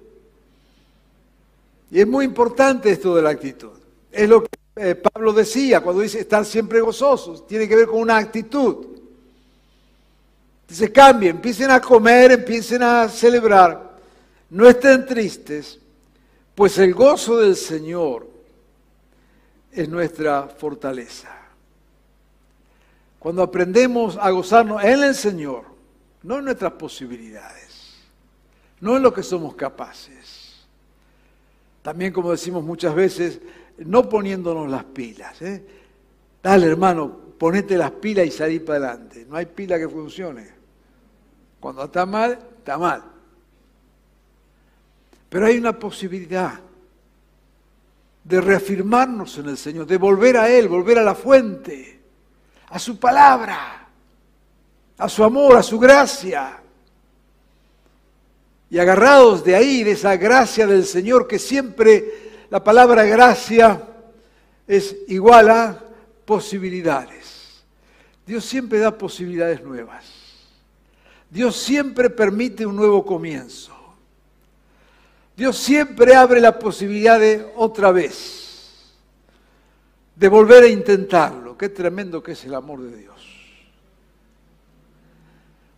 Y 1.91 1.99
es 1.99 2.07
muy 2.07 2.25
importante 2.25 2.89
esto 2.89 3.15
de 3.15 3.21
la 3.21 3.29
actitud. 3.29 3.77
Es 4.11 4.27
lo 4.27 4.41
que 4.41 4.49
eh, 4.77 4.95
Pablo 4.95 5.31
decía 5.31 5.81
cuando 5.81 6.01
dice 6.01 6.21
estar 6.21 6.43
siempre 6.43 6.81
gozosos. 6.81 7.45
Tiene 7.45 7.67
que 7.67 7.75
ver 7.75 7.85
con 7.85 7.99
una 7.99 8.17
actitud. 8.17 8.87
Dice, 10.67 10.91
cambien, 10.91 11.35
empiecen 11.35 11.69
a 11.69 11.79
comer, 11.79 12.31
empiecen 12.31 12.81
a 12.81 13.07
celebrar. 13.09 13.95
No 14.49 14.67
estén 14.67 15.05
tristes, 15.05 15.79
pues 16.55 16.75
el 16.79 16.95
gozo 16.95 17.37
del 17.37 17.55
Señor 17.55 18.27
es 19.71 19.87
nuestra 19.87 20.47
fortaleza. 20.47 21.29
Cuando 23.19 23.43
aprendemos 23.43 24.17
a 24.17 24.31
gozarnos 24.31 24.83
en 24.83 25.03
el 25.03 25.13
Señor, 25.13 25.63
no 26.23 26.39
en 26.39 26.45
nuestras 26.45 26.71
posibilidades 26.71 27.72
no 28.83 28.97
en 28.97 29.03
lo 29.03 29.13
que 29.13 29.23
somos 29.23 29.55
capaces. 29.55 30.67
También, 31.81 32.11
como 32.11 32.31
decimos 32.31 32.65
muchas 32.65 32.93
veces, 32.93 33.39
no 33.77 34.09
poniéndonos 34.09 34.69
las 34.69 34.83
pilas. 34.83 35.41
¿eh? 35.41 35.65
Dale, 36.43 36.67
hermano, 36.67 37.09
ponete 37.39 37.77
las 37.77 37.91
pilas 37.91 38.27
y 38.27 38.31
salí 38.31 38.59
para 38.59 38.89
adelante. 38.89 39.25
No 39.29 39.37
hay 39.37 39.45
pila 39.45 39.79
que 39.79 39.87
funcione. 39.87 40.49
Cuando 41.61 41.85
está 41.85 42.05
mal, 42.05 42.37
está 42.57 42.77
mal. 42.77 43.03
Pero 45.29 45.45
hay 45.45 45.57
una 45.57 45.79
posibilidad 45.79 46.59
de 48.21 48.41
reafirmarnos 48.41 49.37
en 49.37 49.47
el 49.47 49.57
Señor, 49.57 49.87
de 49.87 49.95
volver 49.95 50.35
a 50.35 50.49
Él, 50.49 50.67
volver 50.67 50.99
a 50.99 51.03
la 51.03 51.15
fuente, 51.15 52.01
a 52.67 52.77
su 52.79 52.99
palabra, 52.99 53.87
a 54.97 55.07
su 55.07 55.23
amor, 55.23 55.55
a 55.55 55.63
su 55.63 55.79
gracia 55.79 56.62
y 58.73 58.79
agarrados 58.79 59.43
de 59.43 59.55
ahí, 59.55 59.83
de 59.83 59.91
esa 59.91 60.17
gracia 60.17 60.65
del 60.65 60.83
Señor, 60.87 61.27
que 61.27 61.37
siempre 61.37 62.47
la 62.49 62.63
palabra 62.63 63.03
gracia 63.03 63.83
es 64.65 64.95
igual 65.09 65.51
a 65.51 65.79
posibilidades. 66.25 67.61
Dios 68.25 68.43
siempre 68.43 68.79
da 68.79 68.97
posibilidades 68.97 69.61
nuevas. 69.63 70.03
Dios 71.29 71.55
siempre 71.55 72.09
permite 72.09 72.65
un 72.65 72.75
nuevo 72.75 73.05
comienzo. 73.05 73.77
Dios 75.37 75.55
siempre 75.55 76.15
abre 76.15 76.41
la 76.41 76.57
posibilidad 76.57 77.19
de 77.19 77.45
otra 77.55 77.91
vez, 77.91 78.91
de 80.15 80.27
volver 80.29 80.63
a 80.63 80.67
intentarlo. 80.67 81.55
Qué 81.55 81.69
tremendo 81.69 82.23
que 82.23 82.31
es 82.31 82.43
el 82.43 82.55
amor 82.55 82.81
de 82.81 82.97
Dios. 82.97 83.12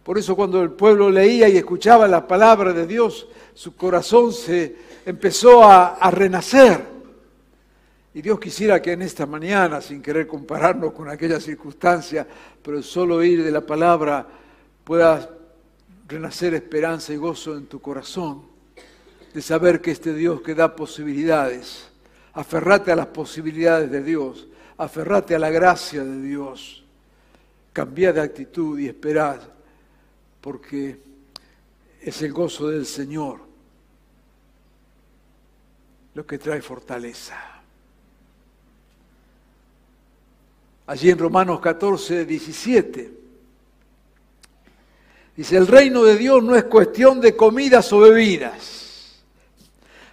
Por 0.05 0.19
eso 0.19 0.35
cuando 0.35 0.61
el 0.61 0.69
pueblo 0.69 1.09
leía 1.09 1.49
y 1.49 1.57
escuchaba 1.57 2.07
la 2.07 2.27
palabra 2.27 2.71
de 2.73 2.85
Dios, 2.85 3.27
su 3.55 3.75
corazón 3.75 4.31
se 4.31 4.75
empezó 5.03 5.63
a, 5.63 6.11
renacer. 6.11 6.85
Y 8.13 8.21
Dios 8.21 8.39
quisiera 8.39 8.79
que 8.83 8.91
en 8.91 9.01
esta 9.01 9.25
mañana, 9.25 9.81
sin 9.81 10.03
querer 10.03 10.27
compararnos 10.27 10.93
con 10.93 11.09
aquella 11.09 11.39
circunstancia, 11.39 12.27
pero 12.61 12.83
solo 12.83 13.15
oír 13.15 13.43
de 13.43 13.49
la 13.49 13.61
palabra, 13.61 14.27
pueda 14.83 15.27
renacer 16.07 16.53
esperanza 16.53 17.11
y 17.11 17.17
gozo 17.17 17.57
en 17.57 17.65
tu 17.65 17.81
corazón, 17.81 18.43
de 19.33 19.41
saber 19.41 19.81
que 19.81 19.89
este 19.89 20.13
Dios 20.13 20.39
que 20.41 20.53
da 20.53 20.75
posibilidades, 20.75 21.89
aferrate 22.33 22.91
a 22.91 22.95
las 22.95 23.07
posibilidades 23.07 23.89
de 23.89 24.03
Dios, 24.03 24.47
aferrate 24.77 25.33
a 25.33 25.39
la 25.39 25.49
gracia 25.49 26.03
de 26.03 26.21
Dios, 26.21 26.85
cambia 27.73 28.13
de 28.13 28.21
actitud 28.21 28.77
y 28.77 28.85
esperad 28.85 29.54
porque 30.45 30.99
es 31.99 32.21
el 32.21 32.31
gozo 32.31 32.67
del 32.67 32.85
Señor 32.85 33.39
lo 36.13 36.23
que 36.23 36.37
trae 36.37 36.61
fortaleza. 36.61 37.35
Allí 40.85 41.09
en 41.09 41.17
Romanos 41.17 41.59
14, 41.59 42.25
17, 42.25 43.11
dice, 45.35 45.57
el 45.57 45.65
reino 45.65 46.03
de 46.03 46.15
Dios 46.15 46.43
no 46.43 46.55
es 46.55 46.65
cuestión 46.65 47.19
de 47.19 47.35
comidas 47.35 47.91
o 47.91 48.01
bebidas. 48.01 49.23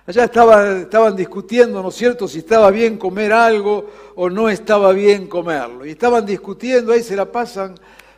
Allá 0.06 0.24
estaban 0.24 1.14
discutiendo, 1.14 1.82
¿no 1.82 1.90
es 1.90 1.94
cierto?, 1.94 2.26
si 2.26 2.38
estaba 2.38 2.70
bien 2.70 2.96
comer 2.96 3.34
algo 3.34 3.90
o 4.14 4.30
no 4.30 4.48
estaba 4.48 4.92
bien 4.92 5.26
comerlo. 5.26 5.84
Y 5.84 5.90
estaban 5.90 6.24
discutiendo, 6.24 6.94
ahí 6.94 7.02
se 7.02 7.16
la 7.16 7.30
pasan 7.30 7.74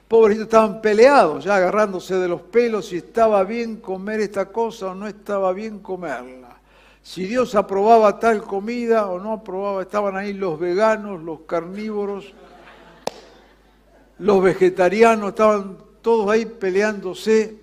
Pobrecitos 0.09 0.47
estaban 0.47 0.83
peleados, 0.83 1.45
ya 1.45 1.57
agarrándose 1.57 2.15
de 2.17 2.29
los 2.29 2.43
pelos 2.43 2.89
si 2.89 2.97
estaba 2.97 3.43
bien 3.45 3.77
comer 3.77 4.21
esta 4.21 4.47
cosa 4.47 4.89
o 4.89 4.95
no 4.95 5.09
estaba 5.09 5.53
bien 5.53 5.79
comerla. 5.79 6.59
Si 7.03 7.27
Dios 7.27 7.55
aprobaba 7.55 8.19
tal 8.19 8.43
comida 8.43 9.09
o 9.09 9.19
no 9.19 9.33
aprobaba, 9.33 9.83
estaban 9.83 10.17
ahí 10.17 10.33
los 10.33 10.59
veganos, 10.59 11.23
los 11.23 11.41
carnívoros, 11.41 12.33
los 14.19 14.43
vegetarianos, 14.43 15.31
estaban 15.31 15.79
todos 16.01 16.31
ahí 16.31 16.47
peleándose 16.47 17.59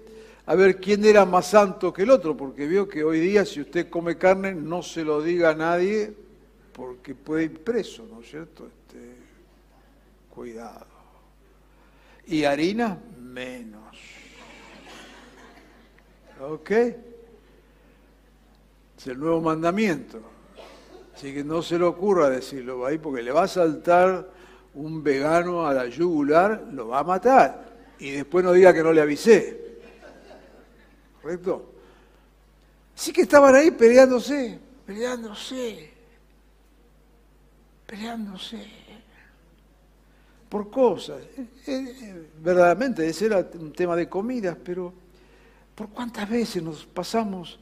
a 0.46 0.56
ver 0.56 0.82
quién 0.82 1.06
era 1.06 1.26
más 1.26 1.48
santo 1.48 1.94
que 1.94 2.04
el 2.04 2.10
otro, 2.10 2.36
porque 2.36 2.68
vio 2.68 2.88
que 2.88 3.04
hoy 3.04 3.20
día 3.20 3.46
si 3.46 3.62
usted 3.62 3.90
come 3.90 4.18
carne 4.18 4.54
no 4.54 4.82
se 4.82 5.04
lo 5.04 5.22
diga 5.22 5.52
a 5.52 5.56
nadie 5.56 6.14
porque 6.74 7.16
puede 7.16 7.44
ir 7.44 7.64
preso, 7.64 8.06
¿no 8.12 8.22
es 8.22 8.30
cierto? 8.30 8.66
Este, 8.66 9.16
cuidado. 10.30 10.91
Y 12.32 12.46
harina, 12.46 12.98
menos. 13.20 13.98
¿Ok? 16.40 16.72
Es 16.72 16.96
el 19.08 19.20
nuevo 19.20 19.42
mandamiento. 19.42 20.22
Así 21.14 21.34
que 21.34 21.44
no 21.44 21.62
se 21.62 21.78
le 21.78 21.84
ocurra 21.84 22.30
decirlo 22.30 22.86
ahí, 22.86 23.00
porque 23.00 23.22
le 23.22 23.34
va 23.34 23.44
a 23.44 23.48
saltar 23.50 24.30
un 24.76 25.04
vegano 25.04 25.68
a 25.68 25.74
la 25.74 25.88
yugular, 25.88 26.70
lo 26.72 26.88
va 26.88 27.00
a 27.00 27.04
matar. 27.04 27.70
Y 28.00 28.12
después 28.12 28.46
no 28.46 28.54
diga 28.54 28.74
que 28.74 28.82
no 28.82 28.94
le 28.94 29.02
avisé. 29.02 29.82
¿Correcto? 31.22 31.74
Sí 32.96 33.12
que 33.12 33.24
estaban 33.24 33.54
ahí 33.56 33.72
peleándose, 33.72 34.58
peleándose, 34.86 35.92
peleándose 37.86 38.81
por 40.52 40.70
cosas. 40.70 41.22
Eh, 41.38 41.48
eh, 41.66 42.28
verdaderamente, 42.44 43.08
ese 43.08 43.28
era 43.28 43.50
un 43.58 43.72
tema 43.72 43.96
de 43.96 44.10
comidas, 44.10 44.58
pero 44.62 44.94
¿por 45.74 45.88
cuántas 45.88 46.30
veces 46.30 46.62
nos 46.62 46.86
pasamos 46.86 47.58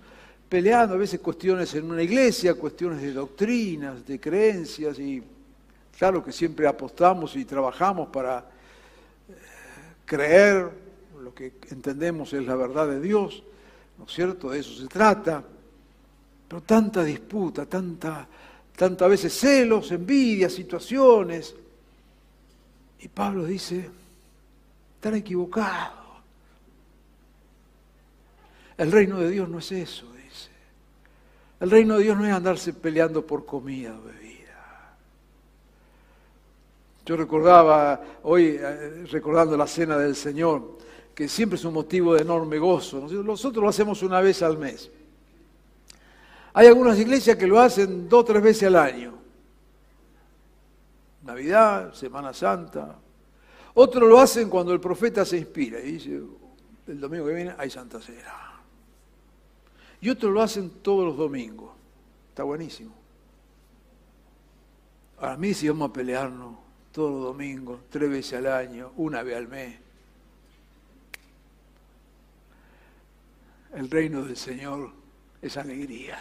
peleando? 0.49 0.95
A 0.95 0.97
veces 0.97 1.19
cuestiones 1.19 1.71
en 1.75 1.86
una 1.86 2.02
iglesia, 2.02 2.56
cuestiones 2.56 3.04
de 3.04 3.13
doctrinas, 3.13 4.04
de 4.08 4.19
creencias, 4.19 4.97
y 4.97 5.21
claro 5.99 6.25
que 6.25 6.32
siempre 6.32 6.65
apostamos 6.65 7.36
y 7.36 7.45
trabajamos 7.45 8.10
para 8.10 8.39
eh, 8.39 9.34
creer 10.04 10.71
lo 11.21 11.32
que 11.32 11.54
entendemos 11.69 12.34
es 12.34 12.43
la 12.43 12.56
verdad 12.56 12.88
de 12.88 12.99
Dios, 12.99 13.43
¿no 13.99 14.06
es 14.06 14.12
cierto? 14.12 14.49
De 14.49 14.62
eso 14.62 14.73
se 14.73 14.88
trata. 14.88 15.43
Pero 16.47 16.62
tanta 16.63 17.04
disputa, 17.04 17.67
tanta, 17.67 18.28
tanta 18.75 19.08
veces 19.08 19.32
celos, 19.32 19.91
envidia, 19.91 20.49
situaciones. 20.49 21.54
Y 23.00 23.08
Pablo 23.08 23.46
dice, 23.46 23.90
están 24.96 25.16
equivocados. 25.16 25.98
El 28.78 28.92
reino 28.92 29.20
de 29.20 29.30
Dios 29.30 29.50
no 29.50 29.60
es 29.60 29.72
eso, 29.72 30.06
dice. 30.14 30.50
El 31.60 31.70
reino 31.70 31.98
de 31.98 32.04
Dios 32.04 32.18
no 32.18 32.26
es 32.26 32.34
andarse 32.34 32.74
peleando 32.74 33.26
por 33.26 33.46
comida 33.46 33.98
o 33.98 34.02
bebida. 34.02 34.96
Yo 37.06 37.18
recordaba 37.18 38.02
hoy, 38.24 38.58
eh, 38.60 39.06
recordando 39.12 39.58
la 39.58 39.68
cena 39.68 39.98
del 39.98 40.16
Señor, 40.16 40.78
que 41.14 41.28
siempre 41.28 41.58
es 41.58 41.66
un 41.66 41.74
motivo 41.74 42.14
de 42.14 42.22
enorme 42.22 42.58
gozo. 42.58 43.02
Nosotros 43.02 43.64
lo 43.64 43.70
hacemos 43.70 44.04
una 44.04 44.22
vez 44.22 44.42
al 44.42 44.58
mes. 44.58 44.90
Hay 46.54 46.68
algunas 46.68 46.98
iglesias 46.98 47.36
que 47.36 47.48
lo 47.48 47.60
hacen 47.60 48.08
dos 48.08 48.22
o 48.22 48.26
tres 48.26 48.42
veces 48.42 48.64
al 48.64 48.76
año. 48.76 49.18
Navidad, 51.30 51.94
Semana 51.94 52.34
Santa. 52.34 52.96
Otros 53.76 54.10
lo 54.10 54.20
hacen 54.20 54.50
cuando 54.50 54.74
el 54.74 54.80
profeta 54.80 55.24
se 55.24 55.38
inspira 55.38 55.80
y 55.80 55.92
dice, 55.94 56.22
el 56.88 57.00
domingo 57.00 57.28
que 57.28 57.34
viene 57.34 57.54
hay 57.58 57.70
Santa 57.70 58.02
Cena. 58.02 58.62
Y 60.02 60.10
otros 60.10 60.34
lo 60.34 60.42
hacen 60.42 60.70
todos 60.82 61.06
los 61.06 61.18
domingos. 61.18 61.72
Está 62.30 62.44
buenísimo. 62.44 62.96
A 65.20 65.38
mí 65.38 65.54
si 65.54 65.68
vamos 65.68 65.92
a 65.92 65.94
pelearnos 65.94 66.56
todos 66.92 67.12
los 67.12 67.24
domingos, 67.24 67.82
tres 67.89 68.10
veces 68.10 68.34
al 68.39 68.48
año, 68.48 68.92
una 68.98 69.22
vez 69.22 69.38
al 69.38 69.48
mes. 69.48 69.78
El 73.76 73.89
reino 73.92 74.24
del 74.24 74.36
Señor 74.36 74.92
es 75.42 75.58
alegría. 75.58 76.18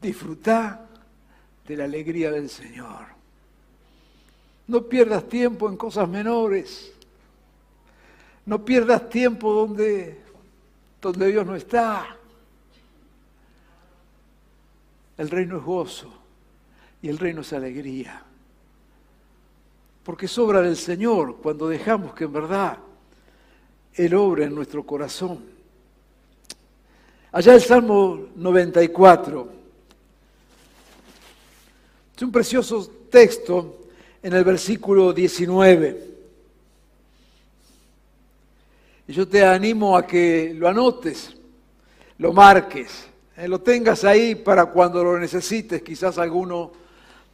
Disfrutá 0.00 0.88
de 1.66 1.76
la 1.76 1.84
alegría 1.84 2.30
del 2.30 2.48
Señor. 2.50 3.06
No 4.66 4.82
pierdas 4.82 5.28
tiempo 5.28 5.68
en 5.68 5.76
cosas 5.76 6.08
menores. 6.08 6.92
No 8.46 8.64
pierdas 8.64 9.08
tiempo 9.08 9.52
donde, 9.52 10.20
donde 11.00 11.26
Dios 11.28 11.46
no 11.46 11.54
está. 11.54 12.16
El 15.16 15.30
reino 15.30 15.58
es 15.58 15.64
gozo 15.64 16.12
y 17.00 17.08
el 17.08 17.18
reino 17.18 17.42
es 17.42 17.52
alegría. 17.52 18.22
Porque 20.02 20.28
sobra 20.28 20.60
del 20.60 20.76
Señor 20.76 21.36
cuando 21.36 21.68
dejamos 21.68 22.14
que 22.14 22.24
en 22.24 22.32
verdad 22.32 22.78
Él 23.94 24.14
obre 24.14 24.44
en 24.44 24.54
nuestro 24.54 24.84
corazón. 24.84 25.54
Allá 27.32 27.54
el 27.54 27.62
Salmo 27.62 28.28
94 28.36 29.63
es 32.16 32.22
un 32.22 32.30
precioso 32.30 32.88
texto 33.10 33.80
en 34.22 34.32
el 34.32 34.44
versículo 34.44 35.12
19. 35.12 36.14
Y 39.08 39.12
yo 39.12 39.26
te 39.26 39.44
animo 39.44 39.96
a 39.96 40.06
que 40.06 40.54
lo 40.54 40.68
anotes, 40.68 41.34
lo 42.18 42.32
marques, 42.32 43.06
eh, 43.36 43.48
lo 43.48 43.60
tengas 43.60 44.04
ahí 44.04 44.36
para 44.36 44.66
cuando 44.66 45.02
lo 45.02 45.18
necesites. 45.18 45.82
Quizás 45.82 46.16
alguno 46.18 46.72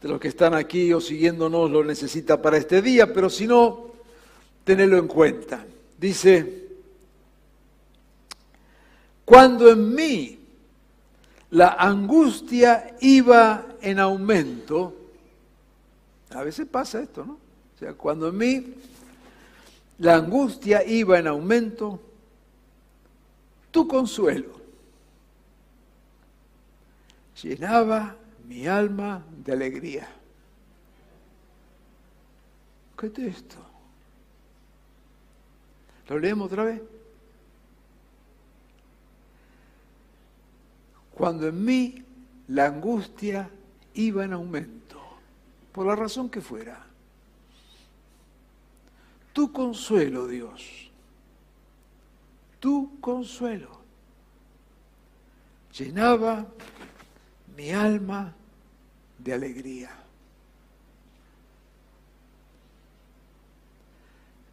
de 0.01 0.09
los 0.09 0.19
que 0.19 0.29
están 0.29 0.55
aquí 0.55 0.93
o 0.93 1.01
siguiéndonos 1.01 1.71
lo 1.71 1.85
necesita 1.85 2.41
para 2.41 2.57
este 2.57 2.81
día, 2.81 3.13
pero 3.13 3.29
si 3.29 3.47
no, 3.47 3.91
tenelo 4.65 4.97
en 4.97 5.07
cuenta. 5.07 5.65
Dice, 5.99 6.69
cuando 9.27 9.71
en 9.71 9.95
mí 9.95 10.39
la 11.51 11.77
angustia 11.79 12.97
iba 13.01 13.70
en 13.83 13.99
aumento, 13.99 14.95
a 16.31 16.43
veces 16.43 16.67
pasa 16.67 17.01
esto, 17.01 17.25
¿no? 17.25 17.33
O 17.33 17.79
sea, 17.79 17.95
cuando 17.95 18.29
en 18.29 18.37
mí 18.37 18.75
la 19.99 20.17
angustia 20.17 20.85
iba 20.85 21.19
en 21.19 21.27
aumento, 21.27 22.01
tu 23.71 23.87
consuelo 23.87 24.61
llenaba 27.43 28.17
mi 28.47 28.67
alma 28.67 29.25
de 29.45 29.53
alegría. 29.53 30.09
¿Qué 32.99 33.07
es 33.07 33.19
esto? 33.19 33.57
¿Lo 36.09 36.19
leemos 36.19 36.47
otra 36.47 36.65
vez? 36.65 36.83
Cuando 41.15 41.47
en 41.47 41.65
mí 41.65 42.05
la 42.49 42.67
angustia 42.67 43.49
iba 43.95 44.25
en 44.25 44.33
aumento, 44.33 45.01
por 45.73 45.87
la 45.87 45.97
razón 45.97 46.29
que 46.29 46.41
fuera. 46.41 46.87
Tu 49.33 49.53
consuelo, 49.53 50.27
Dios, 50.27 50.91
tu 52.59 53.01
consuelo, 53.01 53.81
llenaba 55.77 56.47
mi 57.57 57.71
alma 57.71 58.35
de 59.19 59.33
alegría. 59.33 59.91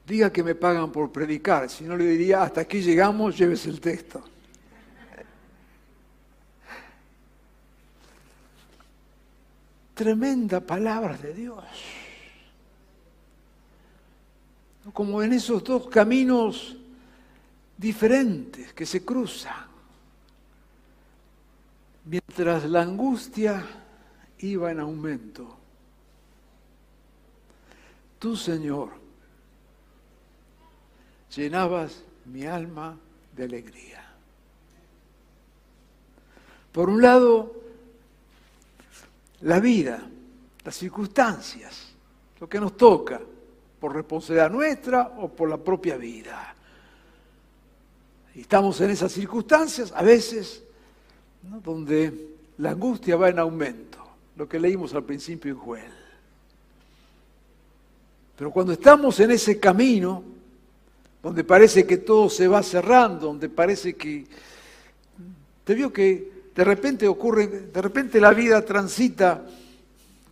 Diga 0.06 0.32
que 0.32 0.42
me 0.42 0.56
pagan 0.56 0.92
por 0.92 1.12
predicar, 1.12 1.70
si 1.70 1.84
no 1.84 1.98
le 1.98 2.06
diría, 2.06 2.44
hasta 2.44 2.62
aquí 2.62 2.82
llegamos, 2.82 3.38
llévese 3.38 3.70
el 3.70 3.82
texto. 3.82 4.24
Tremenda 9.98 10.62
palabra 10.62 11.18
de 11.18 11.34
Dios. 11.34 11.66
Como 14.94 15.22
en 15.22 15.34
esos 15.34 15.62
dos 15.64 15.88
caminos 15.88 16.78
diferentes 17.76 18.72
que 18.74 18.86
se 18.86 19.04
cruzan. 19.04 19.66
Mientras 22.06 22.64
la 22.66 22.84
angustia 22.84 23.66
iba 24.38 24.72
en 24.72 24.80
aumento, 24.80 25.58
tú, 28.18 28.38
Señor, 28.38 28.92
llenabas 31.36 32.04
mi 32.26 32.46
alma 32.46 32.98
de 33.36 33.44
alegría. 33.44 34.06
Por 36.72 36.90
un 36.90 37.02
lado, 37.02 37.57
la 39.42 39.60
vida, 39.60 40.08
las 40.64 40.76
circunstancias, 40.76 41.90
lo 42.40 42.48
que 42.48 42.60
nos 42.60 42.76
toca, 42.76 43.20
por 43.80 43.94
responsabilidad 43.94 44.50
nuestra 44.50 45.14
o 45.18 45.30
por 45.30 45.50
la 45.50 45.58
propia 45.58 45.98
vida. 45.98 46.56
Y 48.36 48.42
estamos 48.42 48.80
en 48.82 48.92
esas 48.92 49.12
circunstancias, 49.12 49.92
a 49.96 50.02
veces, 50.02 50.64
donde 51.64 52.36
la 52.58 52.72
angustia 52.72 53.16
va 53.16 53.30
en 53.30 53.40
aumento, 53.40 54.00
lo 54.36 54.48
que 54.48 54.60
leímos 54.60 54.94
al 54.94 55.04
principio 55.04 55.52
en 55.52 55.58
Joel. 55.58 55.92
Pero 58.36 58.52
cuando 58.52 58.74
estamos 58.74 59.20
en 59.20 59.32
ese 59.32 59.60
camino, 59.60 60.24
donde 61.24 61.44
parece 61.44 61.86
que 61.86 61.98
todo 61.98 62.30
se 62.30 62.48
va 62.48 62.62
cerrando, 62.64 63.28
donde 63.28 63.50
parece 63.50 63.96
que... 63.96 64.26
Te 65.64 65.74
vio 65.74 65.92
que 65.92 66.37
de 66.58 66.64
repente 66.64 67.08
ocurre, 67.08 67.46
de 67.48 67.82
repente 67.84 68.20
la 68.20 68.34
vida 68.34 68.66
transita 68.66 69.46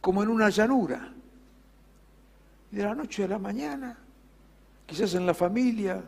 como 0.01 0.23
en 0.23 0.29
una 0.29 0.49
llanura. 0.49 1.13
De 2.71 2.81
la 2.81 2.95
noche 2.95 3.25
a 3.25 3.27
la 3.27 3.37
mañana, 3.37 3.95
quizás 4.87 5.13
en 5.13 5.27
la 5.27 5.35
familia, 5.35 6.01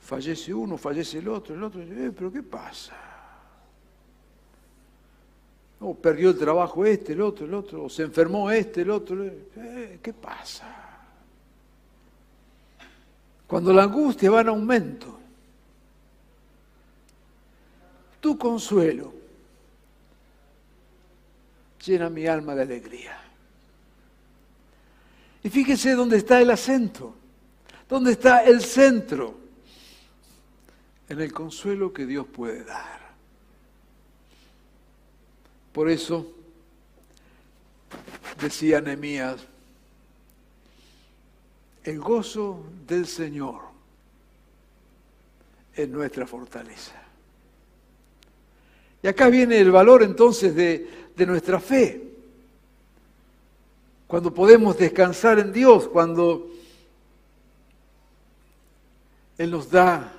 fallece 0.00 0.54
uno, 0.54 0.78
fallece 0.78 1.18
el 1.18 1.26
otro, 1.26 1.56
el 1.56 1.62
otro, 1.64 1.82
eh, 1.82 2.12
pero 2.16 2.32
¿qué 2.32 2.44
pasa? 2.44 2.94
O 5.80 5.94
perdió 5.96 6.30
el 6.30 6.38
trabajo 6.38 6.86
este, 6.86 7.14
el 7.14 7.20
otro, 7.20 7.46
el 7.46 7.54
otro, 7.54 7.86
o 7.86 7.90
se 7.90 8.04
enfermó 8.04 8.48
este, 8.48 8.82
el 8.82 8.90
otro, 8.90 9.24
eh, 9.24 9.98
¿qué 10.00 10.12
pasa? 10.12 10.68
Cuando 13.44 13.72
la 13.72 13.82
angustia 13.82 14.30
va 14.30 14.42
en 14.42 14.48
aumento, 14.48 15.18
tu 18.22 18.38
consuelo 18.38 19.12
llena 21.84 22.08
mi 22.08 22.24
alma 22.24 22.54
de 22.54 22.62
alegría. 22.62 23.20
Y 25.42 25.50
fíjese 25.50 25.96
dónde 25.96 26.18
está 26.18 26.40
el 26.40 26.50
acento, 26.50 27.16
dónde 27.88 28.12
está 28.12 28.44
el 28.44 28.62
centro, 28.62 29.36
en 31.08 31.20
el 31.20 31.32
consuelo 31.32 31.92
que 31.92 32.06
Dios 32.06 32.24
puede 32.28 32.62
dar. 32.62 33.00
Por 35.72 35.90
eso 35.90 36.32
decía 38.40 38.80
Nehemías, 38.80 39.40
el 41.82 41.98
gozo 41.98 42.64
del 42.86 43.08
Señor 43.08 43.62
es 45.74 45.88
nuestra 45.88 46.24
fortaleza. 46.24 47.01
Y 49.02 49.08
acá 49.08 49.28
viene 49.28 49.58
el 49.58 49.70
valor 49.70 50.02
entonces 50.02 50.54
de, 50.54 51.26
nuestra 51.26 51.60
fe. 51.60 52.02
Cuando 54.06 54.32
podemos 54.34 54.76
descansar 54.76 55.38
en 55.38 55.52
Dios, 55.52 55.88
cuando 55.88 56.50
Él 59.38 59.50
nos 59.50 59.70
da, 59.70 60.12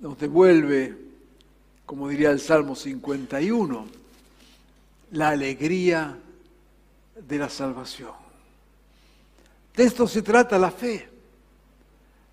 nos 0.00 0.18
devuelve, 0.18 0.96
como 1.84 2.08
diría 2.08 2.30
el 2.30 2.40
Salmo 2.40 2.74
51, 2.74 3.86
la 5.12 5.28
alegría 5.30 6.18
de 7.28 7.38
la 7.38 7.48
salvación. 7.48 8.12
De 9.74 9.84
esto 9.84 10.06
se 10.06 10.22
trata 10.22 10.58
la 10.58 10.70
fe, 10.70 11.08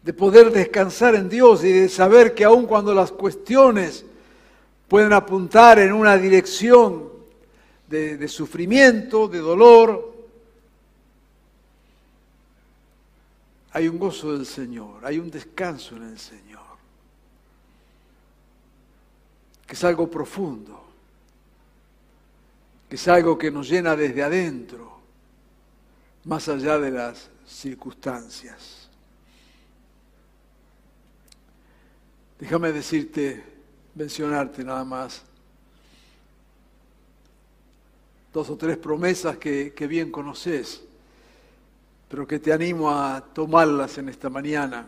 de 0.01 0.13
poder 0.13 0.51
descansar 0.51 1.15
en 1.15 1.29
Dios 1.29 1.63
y 1.63 1.71
de 1.71 1.89
saber 1.89 2.33
que 2.33 2.43
aun 2.43 2.65
cuando 2.65 2.93
las 2.93 3.11
cuestiones 3.11 4.05
pueden 4.93 5.13
apuntar 5.13 5.79
en 5.79 5.91
una 5.91 6.15
dirección 6.19 7.09
de, 7.87 8.27
sufrimiento, 8.27 9.27
de 9.27 9.39
dolor, 9.39 10.13
hay 13.71 13.87
un 13.87 13.97
gozo 13.97 14.33
del 14.33 14.45
Señor, 14.45 15.03
hay 15.03 15.17
un 15.17 15.31
descanso 15.31 15.95
en 15.95 16.03
el 16.03 16.19
Señor, 16.19 16.61
que 19.65 19.73
es 19.73 19.83
algo 19.83 20.07
profundo 20.11 20.79
es 22.91 23.07
algo 23.07 23.35
que 23.35 23.49
nos 23.49 23.67
llena 23.67 23.95
desde 23.95 24.21
adentro, 24.21 24.99
más 26.25 26.47
allá 26.47 26.77
de 26.77 26.91
las 26.91 27.31
circunstancias. 27.47 28.87
Déjame 32.39 32.71
decirte, 32.71 33.52
mencionarte 33.95 34.63
nada 34.63 34.83
más, 34.83 35.23
dos 38.33 38.49
o 38.49 38.57
tres 38.57 38.77
promesas 38.77 39.37
que, 39.37 39.73
que 39.73 39.87
bien 39.87 40.11
conoces, 40.11 40.81
pero 42.09 42.27
que 42.27 42.39
te 42.39 42.51
animo 42.51 42.91
a 42.91 43.21
tomarlas 43.21 43.97
en 43.97 44.09
esta 44.09 44.29
mañana 44.29 44.87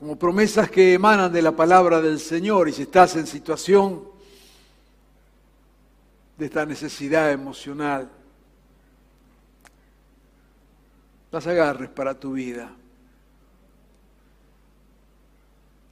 como 0.00 0.18
promesas 0.18 0.70
que 0.70 0.94
emanan 0.94 1.30
de 1.30 1.42
la 1.42 1.52
palabra 1.52 2.00
del 2.00 2.18
Señor 2.18 2.70
y 2.70 2.72
si 2.72 2.82
estás 2.82 3.16
en 3.16 3.26
situación 3.26 4.02
de 6.38 6.46
esta 6.46 6.64
necesidad 6.64 7.30
emocional, 7.30 8.10
las 11.30 11.46
agarres 11.46 11.90
para 11.90 12.18
tu 12.18 12.32
vida. 12.32 12.72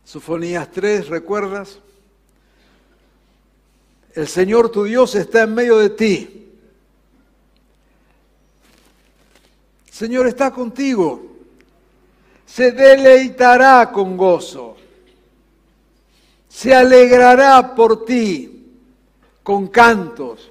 Sofonías 0.04 0.70
3, 0.70 1.08
¿recuerdas? 1.08 1.78
El 4.14 4.26
Señor 4.26 4.70
tu 4.70 4.84
Dios 4.84 5.14
está 5.14 5.42
en 5.42 5.54
medio 5.54 5.78
de 5.78 5.90
ti. 5.90 6.50
El 9.86 9.92
Señor 9.92 10.26
está 10.26 10.50
contigo. 10.50 11.36
Se 12.46 12.72
deleitará 12.72 13.90
con 13.92 14.16
gozo. 14.16 14.76
Se 16.48 16.74
alegrará 16.74 17.74
por 17.74 18.04
ti 18.04 18.54
con 19.42 19.68
cantos, 19.68 20.50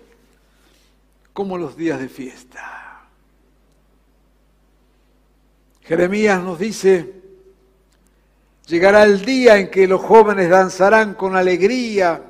como 1.33 1.57
los 1.57 1.75
días 1.75 1.99
de 1.99 2.09
fiesta. 2.09 3.05
Jeremías 5.83 6.41
nos 6.41 6.59
dice, 6.59 7.13
llegará 8.65 9.03
el 9.03 9.23
día 9.23 9.57
en 9.57 9.69
que 9.69 9.87
los 9.87 10.01
jóvenes 10.01 10.49
danzarán 10.49 11.13
con 11.13 11.35
alegría 11.35 12.26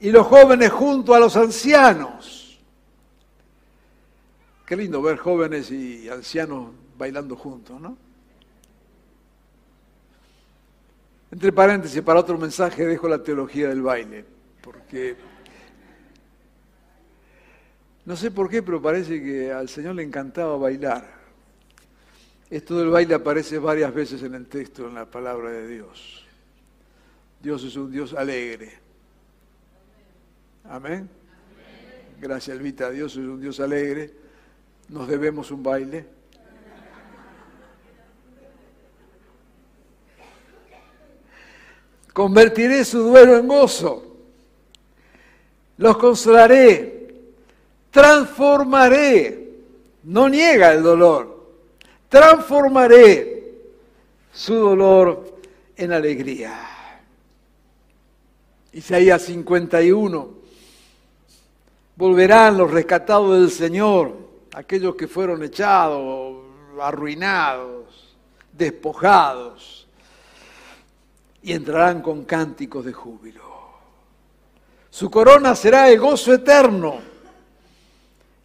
y 0.00 0.10
los 0.10 0.26
jóvenes 0.26 0.70
junto 0.70 1.14
a 1.14 1.20
los 1.20 1.36
ancianos. 1.36 2.58
Qué 4.66 4.76
lindo 4.76 5.02
ver 5.02 5.18
jóvenes 5.18 5.70
y 5.70 6.08
ancianos 6.08 6.70
bailando 6.96 7.36
juntos, 7.36 7.80
¿no? 7.80 7.96
Entre 11.30 11.52
paréntesis, 11.52 12.02
para 12.02 12.20
otro 12.20 12.36
mensaje 12.38 12.84
dejo 12.84 13.08
la 13.08 13.22
teología 13.22 13.68
del 13.68 13.82
baile, 13.82 14.24
porque 14.62 15.16
no 18.04 18.16
sé 18.16 18.30
por 18.30 18.48
qué, 18.48 18.62
pero 18.62 18.82
parece 18.82 19.22
que 19.22 19.52
al 19.52 19.68
Señor 19.68 19.94
le 19.94 20.02
encantaba 20.02 20.56
bailar. 20.56 21.20
Esto 22.48 22.78
del 22.78 22.88
baile 22.88 23.14
aparece 23.14 23.58
varias 23.58 23.94
veces 23.94 24.22
en 24.24 24.34
el 24.34 24.46
texto, 24.46 24.88
en 24.88 24.94
la 24.94 25.06
palabra 25.06 25.50
de 25.50 25.68
Dios. 25.68 26.24
Dios 27.40 27.62
es 27.62 27.76
un 27.76 27.92
Dios 27.92 28.12
alegre. 28.14 28.89
Amén. 30.70 31.10
Gracias, 32.18 32.56
Elvita. 32.56 32.88
Dios 32.88 33.12
es 33.12 33.18
un 33.18 33.40
Dios 33.40 33.60
alegre. 33.60 34.14
Nos 34.88 35.06
debemos 35.06 35.50
un 35.50 35.62
baile. 35.62 36.06
Convertiré 42.14 42.84
su 42.84 43.00
duelo 43.02 43.36
en 43.36 43.46
gozo. 43.46 44.06
Los 45.76 45.98
consolaré 45.98 47.00
transformaré, 47.90 49.50
no 50.04 50.28
niega 50.28 50.72
el 50.72 50.82
dolor, 50.82 51.50
transformaré 52.08 53.52
su 54.32 54.54
dolor 54.54 55.38
en 55.76 55.92
alegría. 55.92 56.66
Isaías 58.72 59.22
51, 59.22 60.39
volverán 62.00 62.56
los 62.56 62.70
rescatados 62.70 63.38
del 63.38 63.50
Señor, 63.50 64.16
aquellos 64.54 64.96
que 64.96 65.06
fueron 65.06 65.42
echados, 65.42 66.34
arruinados, 66.80 68.16
despojados, 68.50 69.86
y 71.42 71.52
entrarán 71.52 72.00
con 72.00 72.24
cánticos 72.24 72.86
de 72.86 72.94
júbilo. 72.94 73.44
Su 74.88 75.10
corona 75.10 75.54
será 75.54 75.90
el 75.90 76.00
gozo 76.00 76.32
eterno 76.32 77.10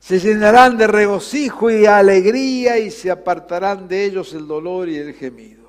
se 0.06 0.20
llenarán 0.20 0.78
de 0.78 0.86
regocijo 0.86 1.72
y 1.72 1.88
alegría 1.88 2.78
y 2.78 2.92
se 2.92 3.10
apartarán 3.10 3.88
de 3.88 4.06
ellos 4.06 4.34
el 4.34 4.46
dolor 4.46 4.88
y 4.88 4.98
el 4.98 5.16
gemido. 5.16 5.66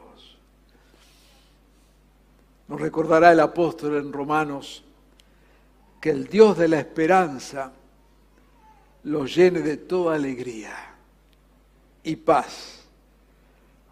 Nos 2.69 2.79
recordará 2.79 3.33
el 3.33 3.41
apóstol 3.41 3.97
en 3.97 4.13
Romanos 4.13 4.85
que 6.01 6.11
el 6.11 6.27
Dios 6.27 6.59
de 6.59 6.69
la 6.69 6.79
esperanza 6.79 7.73
los 9.05 9.35
llene 9.35 9.61
de 9.61 9.77
toda 9.77 10.17
alegría 10.17 10.75
y 12.03 12.17
paz 12.17 12.85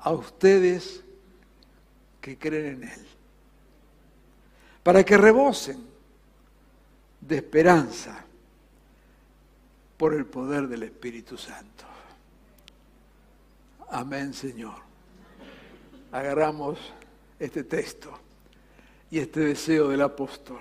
a 0.01 0.13
ustedes 0.13 1.03
que 2.21 2.39
creen 2.39 2.83
en 2.83 2.89
Él, 2.89 3.07
para 4.83 5.05
que 5.05 5.17
rebosen 5.17 5.85
de 7.21 7.37
esperanza 7.37 8.25
por 9.97 10.15
el 10.15 10.27
poder 10.27 10.69
del 10.69 10.83
Espíritu 10.83 11.37
Santo. 11.37 11.85
Amén, 13.89 14.35
Señor. 14.35 14.77
Agarramos 16.13 16.79
este 17.39 17.65
texto 17.65 18.13
y 19.11 19.19
este 19.19 19.41
deseo 19.41 19.89
del 19.89 20.03
apóstol, 20.03 20.61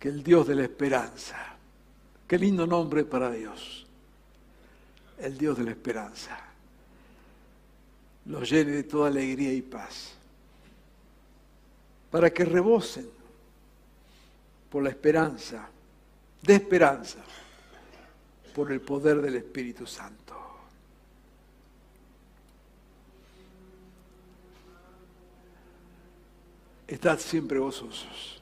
que 0.00 0.08
el 0.08 0.22
Dios 0.22 0.48
de 0.48 0.54
la 0.54 0.62
esperanza, 0.62 1.36
qué 2.26 2.38
lindo 2.38 2.66
nombre 2.66 3.04
para 3.04 3.30
Dios, 3.30 3.86
el 5.18 5.36
Dios 5.36 5.58
de 5.58 5.64
la 5.64 5.72
esperanza, 5.72 6.38
los 8.24 8.50
llene 8.50 8.72
de 8.72 8.82
toda 8.84 9.08
alegría 9.08 9.52
y 9.52 9.60
paz, 9.60 10.14
para 12.10 12.30
que 12.30 12.46
rebosen 12.46 13.10
por 14.70 14.82
la 14.82 14.88
esperanza, 14.88 15.68
de 16.40 16.54
esperanza, 16.54 17.18
por 18.54 18.72
el 18.72 18.80
poder 18.80 19.20
del 19.20 19.36
Espíritu 19.36 19.86
Santo. 19.86 20.34
Estad 26.88 27.18
siempre 27.18 27.58
gozosos, 27.58 28.39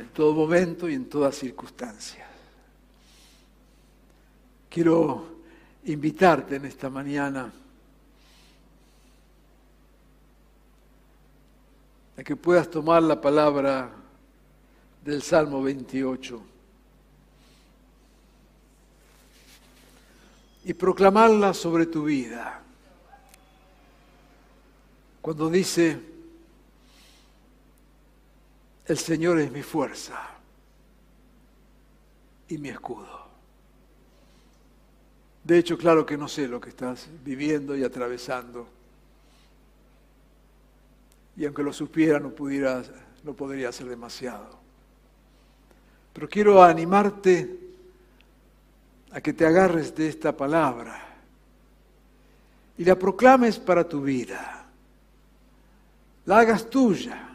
en 0.00 0.08
todo 0.08 0.34
momento 0.34 0.88
y 0.88 0.94
en 0.94 1.08
todas 1.08 1.36
circunstancias. 1.36 2.26
Quiero 4.68 5.40
invitarte 5.84 6.56
en 6.56 6.64
esta 6.64 6.88
mañana 6.88 7.52
a 12.16 12.22
que 12.22 12.36
puedas 12.36 12.70
tomar 12.70 13.02
la 13.02 13.20
palabra 13.20 13.90
del 15.04 15.22
Salmo 15.22 15.62
28 15.62 16.42
y 20.64 20.74
proclamarla 20.74 21.52
sobre 21.52 21.86
tu 21.86 22.04
vida. 22.04 22.62
Cuando 25.20 25.50
dice, 25.50 26.09
el 28.90 28.98
Señor 28.98 29.38
es 29.38 29.52
mi 29.52 29.62
fuerza 29.62 30.18
y 32.48 32.58
mi 32.58 32.70
escudo. 32.70 33.20
De 35.44 35.58
hecho, 35.58 35.78
claro 35.78 36.04
que 36.04 36.18
no 36.18 36.26
sé 36.26 36.48
lo 36.48 36.60
que 36.60 36.70
estás 36.70 37.06
viviendo 37.24 37.76
y 37.76 37.84
atravesando. 37.84 38.66
Y 41.36 41.46
aunque 41.46 41.62
lo 41.62 41.72
supiera, 41.72 42.18
no, 42.18 42.30
pudiera, 42.30 42.82
no 43.22 43.32
podría 43.32 43.70
ser 43.70 43.88
demasiado. 43.88 44.58
Pero 46.12 46.28
quiero 46.28 46.60
animarte 46.60 47.60
a 49.12 49.20
que 49.20 49.32
te 49.32 49.46
agarres 49.46 49.94
de 49.94 50.08
esta 50.08 50.36
palabra 50.36 51.00
y 52.76 52.84
la 52.84 52.98
proclames 52.98 53.56
para 53.60 53.88
tu 53.88 54.02
vida. 54.02 54.66
La 56.26 56.40
hagas 56.40 56.68
tuya. 56.68 57.29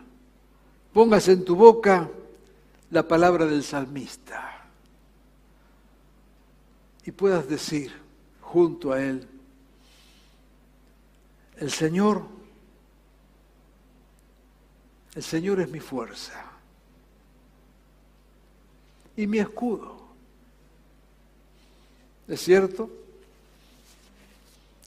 Pongas 0.95 1.27
en 1.27 1.43
tu 1.43 1.57
boca 1.57 2.09
la 2.91 3.05
palabra 3.05 3.45
del 3.45 3.65
salmista 3.65 4.65
y 7.03 7.11
puedas 7.11 7.49
decir 7.49 7.91
junto 8.39 8.93
a 8.93 9.03
él, 9.03 9.27
el 11.57 11.69
Señor, 11.69 12.23
el 15.15 15.21
Señor 15.21 15.59
es 15.59 15.69
mi 15.69 15.81
fuerza 15.81 16.45
y 19.17 19.27
mi 19.27 19.39
escudo. 19.39 19.97
¿Es 22.25 22.39
cierto? 22.39 22.89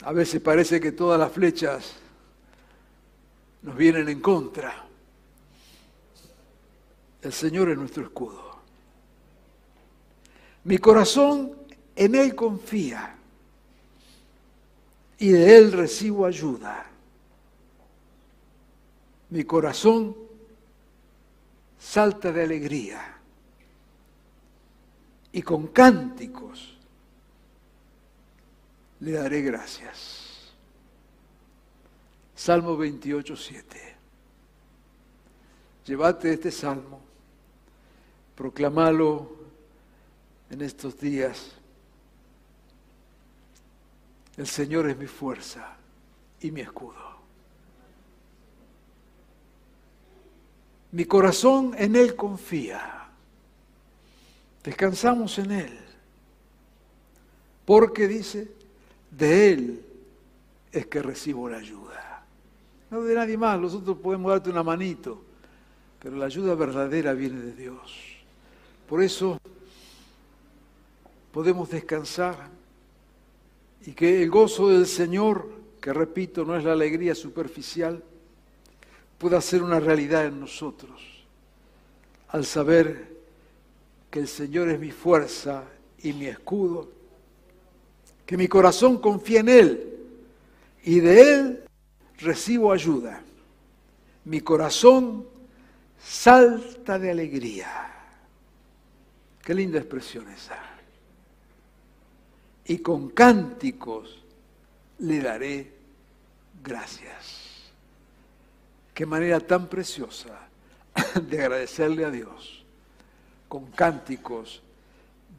A 0.01 0.13
veces 0.13 0.41
parece 0.41 0.81
que 0.81 0.93
todas 0.93 1.21
las 1.21 1.31
flechas 1.31 1.97
nos 3.61 3.77
vienen 3.77 4.09
en 4.09 4.23
contra. 4.23 4.88
El 7.23 7.33
Señor 7.33 7.71
es 7.71 7.79
nuestro 7.79 8.05
escudo. 8.05 8.59
Mi 10.65 10.79
corazón 10.79 11.57
en 11.97 12.15
Él 12.15 12.35
confía 12.35 13.17
y 15.19 15.29
de 15.31 15.57
Él 15.57 15.73
recibo 15.73 16.27
ayuda. 16.27 16.87
Mi 19.31 19.45
corazón 19.45 20.17
salta 21.79 22.33
de 22.33 22.43
alegría 22.43 23.17
y 25.33 25.43
con 25.43 25.69
cánticos 25.69 26.77
le 29.01 29.13
daré 29.13 29.43
gracias. 29.43 30.53
Salmo 32.35 32.77
28, 32.77 33.37
7. 33.37 33.97
Llévate 35.87 36.33
este 36.33 36.51
salmo, 36.51 37.01
proclamalo 38.39 39.33
en 40.49 40.61
estos 40.61 40.97
días. 40.97 41.51
El 44.37 44.47
Señor 44.47 44.89
es 44.89 44.97
mi 44.97 45.09
fuerza 45.09 45.77
y 46.41 46.53
mi 46.53 46.61
escudo. 46.61 47.19
Mi 50.93 51.05
corazón 51.05 51.75
en 51.77 51.97
Él 51.97 52.15
confía. 52.15 53.09
Descansamos 54.63 55.37
en 55.41 55.51
Él. 55.51 55.79
Porque 57.65 58.07
dice, 58.07 58.53
de 59.11 59.53
Él 59.53 59.85
es 60.71 60.87
que 60.87 61.03
recibo 61.03 61.49
la 61.49 61.57
ayuda. 61.57 62.25
No 62.89 63.03
de 63.03 63.17
nadie 63.17 63.37
más, 63.37 63.59
nosotros 63.59 63.99
podemos 63.99 64.31
darte 64.31 64.49
una 64.49 64.63
manito, 64.63 65.25
pero 65.99 66.15
la 66.17 66.27
ayuda 66.27 66.55
verdadera 66.55 67.15
viene 67.15 67.41
de 67.41 67.53
Dios. 67.53 68.18
Por 68.89 69.03
eso 69.03 69.39
podemos 71.33 71.69
descansar 71.71 72.49
y 73.85 73.93
que 73.93 74.23
el 74.23 74.31
gozo 74.31 74.71
del 74.71 74.87
Señor, 74.87 75.51
que 75.81 75.93
repito, 75.93 76.45
no 76.45 76.57
es 76.57 76.65
la 76.65 76.73
alegría 76.73 77.15
superficial, 77.15 78.03
pueda 79.19 79.41
ser 79.41 79.63
una 79.63 79.79
realidad 79.79 80.27
en 80.27 80.41
nosotros, 80.41 81.01
al 82.29 82.45
saber 82.45 83.17
que 84.11 84.21
el 84.21 84.29
Señor 84.29 84.71
es 84.71 84.81
mi 84.81 84.91
fuerza 84.91 85.65
y 86.03 86.13
mi 86.13 86.27
escudo 86.27 86.99
que 88.29 88.37
mi 88.37 88.47
corazón 88.47 88.99
confía 88.99 89.41
en 89.41 89.49
Él 89.49 89.99
y 90.85 91.01
de 91.01 91.33
Él 91.33 91.65
recibo 92.19 92.73
ayuda. 92.73 93.23
Mi 94.27 94.43
corazón 94.43 95.27
salta 95.99 96.99
de 96.99 97.11
alegría. 97.11 97.98
Qué 99.49 99.55
linda 99.55 99.79
expresión 99.79 100.29
esa. 100.29 100.59
Y 102.67 102.81
con 102.81 103.09
cánticos 103.09 104.23
le 104.99 105.23
daré 105.23 105.73
gracias. 106.63 107.71
Qué 108.93 109.07
manera 109.07 109.41
tan 109.41 109.67
preciosa 109.71 110.51
de 111.23 111.41
agradecerle 111.41 112.05
a 112.05 112.11
Dios 112.11 112.63
con 113.49 113.71
cánticos 113.71 114.63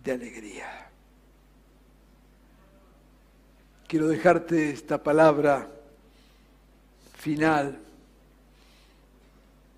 de 0.03 0.11
alegría. 0.11 0.89
Quiero 3.87 4.07
dejarte 4.07 4.71
esta 4.71 5.03
palabra 5.03 5.69
final 7.13 7.77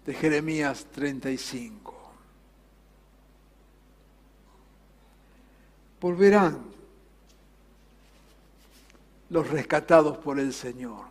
de 0.05 0.13
Jeremías 0.13 0.85
35. 0.89 2.00
Volverán 6.01 6.59
los 9.29 9.49
rescatados 9.49 10.17
por 10.17 10.37
el 10.37 10.51
Señor. 10.51 11.05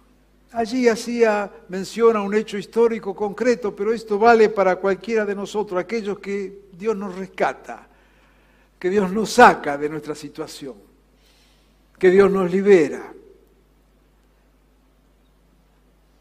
Allí 0.53 0.89
hacía 0.89 1.51
mención 1.69 2.17
a 2.17 2.23
un 2.23 2.35
hecho 2.35 2.59
histórico 2.59 3.15
concreto, 3.15 3.75
pero 3.75 3.95
esto 3.95 4.19
vale 4.19 4.51
para 4.51 4.77
cualquiera 4.77 5.25
de 5.25 5.35
nosotros, 5.35 5.81
aquellos 5.81 6.19
que 6.19 6.67
Dios 6.73 6.95
nos 6.95 7.15
rescata, 7.15 7.87
que 8.79 8.91
Dios 8.91 9.11
nos 9.11 9.31
saca 9.31 9.79
de 9.79 9.89
nuestra 9.89 10.15
situación 10.15 10.91
que 12.01 12.11
Dios 12.11 12.31
nos 12.31 12.51
libera. 12.51 13.13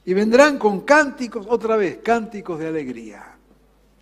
Y 0.04 0.14
vendrán 0.14 0.60
con 0.60 0.82
cánticos, 0.82 1.46
otra 1.50 1.78
vez, 1.78 2.00
cánticos 2.04 2.60
de 2.60 2.68
alegría. 2.68 3.24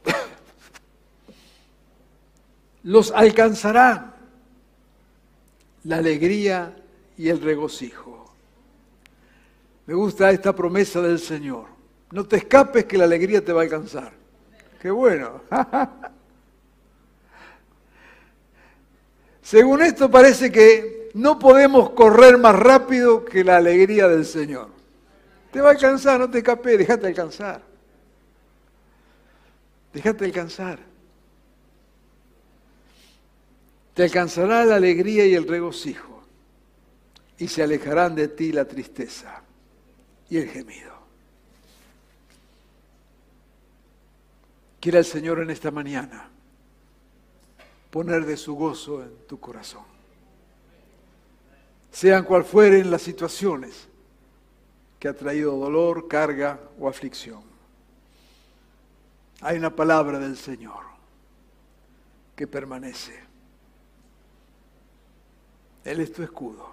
Los 2.84 3.11
alcanzarán, 3.11 4.15
la 5.88 5.98
alegría 5.98 6.76
y 7.18 7.30
el 7.30 7.42
regocijo. 7.42 8.36
Me 9.86 9.94
gusta 9.94 10.30
esta 10.32 10.54
promesa 10.54 11.02
del 11.02 11.18
Señor. 11.18 11.66
No 12.12 12.26
te 12.28 12.36
escapes 12.36 12.84
que 12.84 12.98
la 12.98 13.06
alegría 13.06 13.44
te 13.44 13.54
va 13.54 13.62
a 13.62 13.64
alcanzar. 13.64 14.12
Qué 14.82 14.92
bueno. 14.92 15.42
Según 19.42 19.82
esto 19.82 20.12
parece 20.12 20.52
que 20.52 21.10
no 21.14 21.40
podemos 21.40 21.92
correr 21.92 22.38
más 22.38 22.60
rápido 22.60 23.24
que 23.24 23.46
la 23.46 23.56
alegría 23.56 24.10
del 24.10 24.26
Señor. 24.26 24.68
Te 25.52 25.62
va 25.62 25.70
a 25.70 25.72
alcanzar, 25.72 26.20
no 26.20 26.30
te 26.30 26.40
escapes, 26.40 26.80
déjate 26.80 27.08
alcanzar. 27.08 27.62
Déjate 29.94 30.26
alcanzar. 30.26 30.80
Te 33.98 34.04
alcanzará 34.04 34.64
la 34.64 34.76
alegría 34.76 35.26
y 35.26 35.34
el 35.34 35.48
regocijo, 35.48 36.22
y 37.39 37.48
se 37.48 37.64
alejarán 37.64 38.14
de 38.14 38.28
ti 38.28 38.52
la 38.52 38.66
tristeza 38.66 39.41
y 40.30 40.38
el 40.38 40.48
gemido. 40.50 40.93
Quiera 44.80 45.00
el 45.00 45.06
Señor 45.06 45.39
en 45.39 45.50
esta 45.50 45.72
mañana 45.72 46.30
poner 47.89 48.24
de 48.28 48.38
su 48.38 48.54
gozo 48.54 49.02
en 49.02 49.18
tu 49.28 49.39
corazón. 49.39 49.86
Sean 51.91 52.24
cual 52.24 52.43
fueren 52.43 52.91
las 52.91 53.02
situaciones 53.02 53.88
que 55.00 55.08
ha 55.08 55.16
traído 55.16 55.58
dolor, 55.58 56.08
carga 56.08 56.60
o 56.80 56.88
aflicción. 56.88 57.41
Hay 59.41 59.58
una 59.58 59.76
palabra 59.76 60.20
del 60.20 60.38
Señor 60.38 60.84
que 62.36 62.45
permanece. 62.45 63.27
Él 65.88 66.02
es 66.02 66.12
tu 66.12 66.22
escudo 66.22 66.70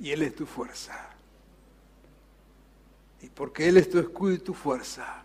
y 0.00 0.10
Él 0.10 0.22
es 0.22 0.34
tu 0.34 0.46
fuerza. 0.46 1.10
Y 3.22 3.28
porque 3.28 3.68
Él 3.68 3.76
es 3.76 3.88
tu 3.88 4.00
escudo 4.00 4.32
y 4.32 4.38
tu 4.38 4.52
fuerza, 4.52 5.22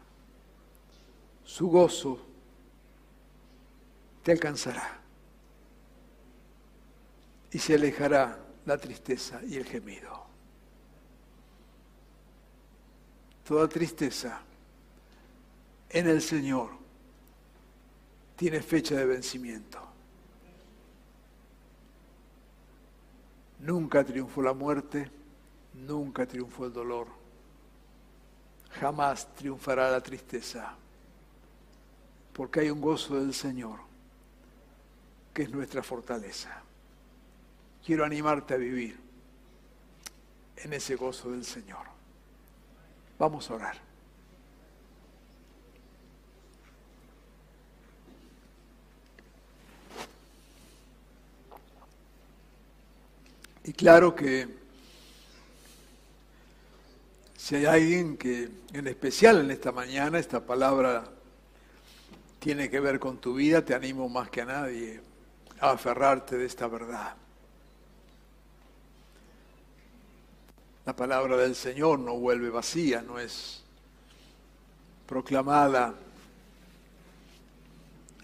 su 1.44 1.68
gozo 1.68 2.24
te 4.22 4.34
alcanzará 4.34 5.00
y 7.52 7.58
se 7.58 7.74
alejará 7.74 8.40
la 8.68 8.78
tristeza 8.78 9.42
y 9.44 9.58
el 9.58 9.66
gemido. 9.66 10.28
Toda 13.48 13.68
tristeza 13.68 14.44
en 15.90 16.08
el 16.08 16.22
Señor 16.22 16.70
tiene 18.36 18.62
fecha 18.62 18.96
de 18.96 19.06
vencimiento. 19.08 19.89
Nunca 23.60 24.04
triunfó 24.04 24.42
la 24.42 24.54
muerte, 24.54 25.12
nunca 25.74 26.26
triunfó 26.26 26.66
el 26.66 26.74
dolor, 26.74 27.08
jamás 28.80 29.28
triunfará 29.36 29.92
la 29.92 30.02
tristeza, 30.02 30.76
porque 32.34 32.62
hay 32.62 32.70
un 32.70 32.80
gozo 32.80 33.20
del 33.20 33.34
Señor, 33.34 33.80
que 35.34 35.44
es 35.44 35.52
nuestra 35.52 35.84
fortaleza. 35.84 36.62
Quiero 37.86 38.06
animarte 38.06 38.54
a 38.54 38.58
vivir 38.58 38.98
en 40.58 40.74
ese 40.74 40.96
gozo 40.96 41.32
del 41.32 41.44
Señor. 41.46 41.86
Vamos 43.18 43.50
a 43.50 43.56
orar. 43.56 43.89
Y 53.70 53.74
claro 53.74 54.16
que 54.16 54.48
si 57.38 57.56
hay 57.56 57.66
alguien 57.68 58.18
que, 58.18 58.50
en 58.74 58.88
especial 58.88 59.42
en 59.42 59.52
esta 59.52 59.72
mañana, 59.72 60.18
esta 60.18 60.44
palabra 60.44 61.08
tiene 62.40 62.68
que 62.72 62.80
ver 62.80 63.00
con 63.00 63.20
tu 63.20 63.36
vida, 63.36 63.64
te 63.64 63.76
animo 63.76 64.10
más 64.10 64.32
que 64.32 64.42
a 64.42 64.46
nadie 64.46 65.02
a 65.60 65.70
aferrarte 65.70 66.36
de 66.36 66.48
esta 66.48 66.68
verdad. 66.68 67.14
La 70.88 70.96
palabra 70.96 71.38
del 71.38 71.54
Señor 71.54 72.00
no 72.00 72.16
vuelve 72.16 72.50
vacía, 72.50 73.04
no 73.04 73.20
es 73.20 73.62
proclamada 75.06 75.94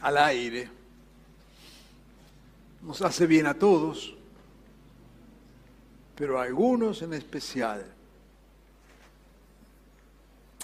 al 0.02 0.18
aire. 0.18 0.72
Nos 2.82 3.00
hace 3.04 3.28
bien 3.28 3.46
a 3.46 3.54
todos 3.54 4.16
pero 6.16 6.40
algunos 6.40 7.02
en 7.02 7.14
especial. 7.14 7.86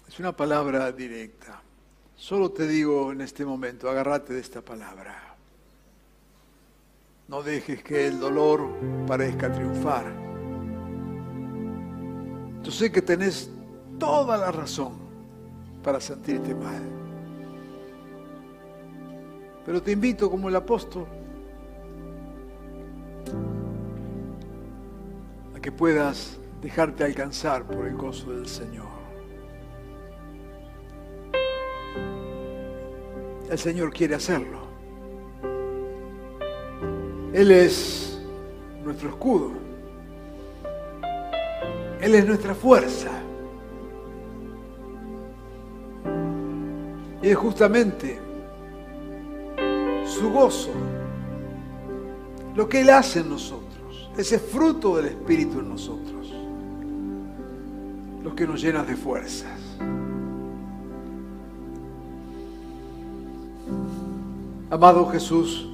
Es 0.08 0.20
una 0.20 0.32
palabra 0.32 0.91
directa. 0.91 1.62
Solo 2.16 2.52
te 2.52 2.68
digo 2.68 3.12
en 3.12 3.22
este 3.22 3.45
momento, 3.45 3.89
agárrate 3.89 4.34
de 4.34 4.39
esta 4.39 4.62
palabra. 4.62 5.36
No 7.28 7.43
dejes 7.43 7.84
que 7.84 8.08
el 8.08 8.20
dolor 8.20 8.70
parezca 9.08 9.52
triunfar. 9.52 10.06
Yo 12.64 12.72
sé 12.72 12.91
que 12.91 13.02
tenés 13.02 13.49
toda 13.99 14.38
la 14.38 14.52
razón 14.52 14.93
para 15.84 15.99
sentirte 15.99 16.54
mal. 16.54 16.84
Pero 19.66 19.82
te 19.82 19.91
invito 19.91 20.30
como 20.30 20.49
el 20.49 20.56
apóstol 20.56 21.08
que 25.62 25.72
puedas 25.72 26.39
dejarte 26.62 27.03
alcanzar 27.03 27.64
por 27.66 27.86
el 27.86 27.95
gozo 27.95 28.32
del 28.32 28.47
Señor. 28.47 28.88
El 33.49 33.57
Señor 33.57 33.93
quiere 33.93 34.16
hacerlo. 34.16 34.59
Él 37.34 37.51
es 37.51 38.20
nuestro 38.84 39.09
escudo. 39.09 39.51
Él 41.99 42.16
es 42.16 42.26
nuestra 42.26 42.55
fuerza. 42.55 43.09
Y 47.22 47.30
es 47.30 47.38
justamente 47.38 48.20
su 50.05 50.32
gozo 50.32 50.72
lo 52.55 52.68
que 52.68 52.82
Él 52.82 52.89
hace 52.89 53.20
en 53.20 53.30
nosotros 53.30 53.71
ese 54.18 54.39
fruto 54.39 54.97
del 54.97 55.07
Espíritu 55.07 55.59
en 55.59 55.70
nosotros, 55.70 56.34
lo 58.24 58.36
que 58.36 58.45
nos 58.45 58.62
llena 58.62 58.84
de 58.84 58.95
fuerzas. 58.95 59.59
Amado 64.70 65.05
Jesús, 65.07 65.68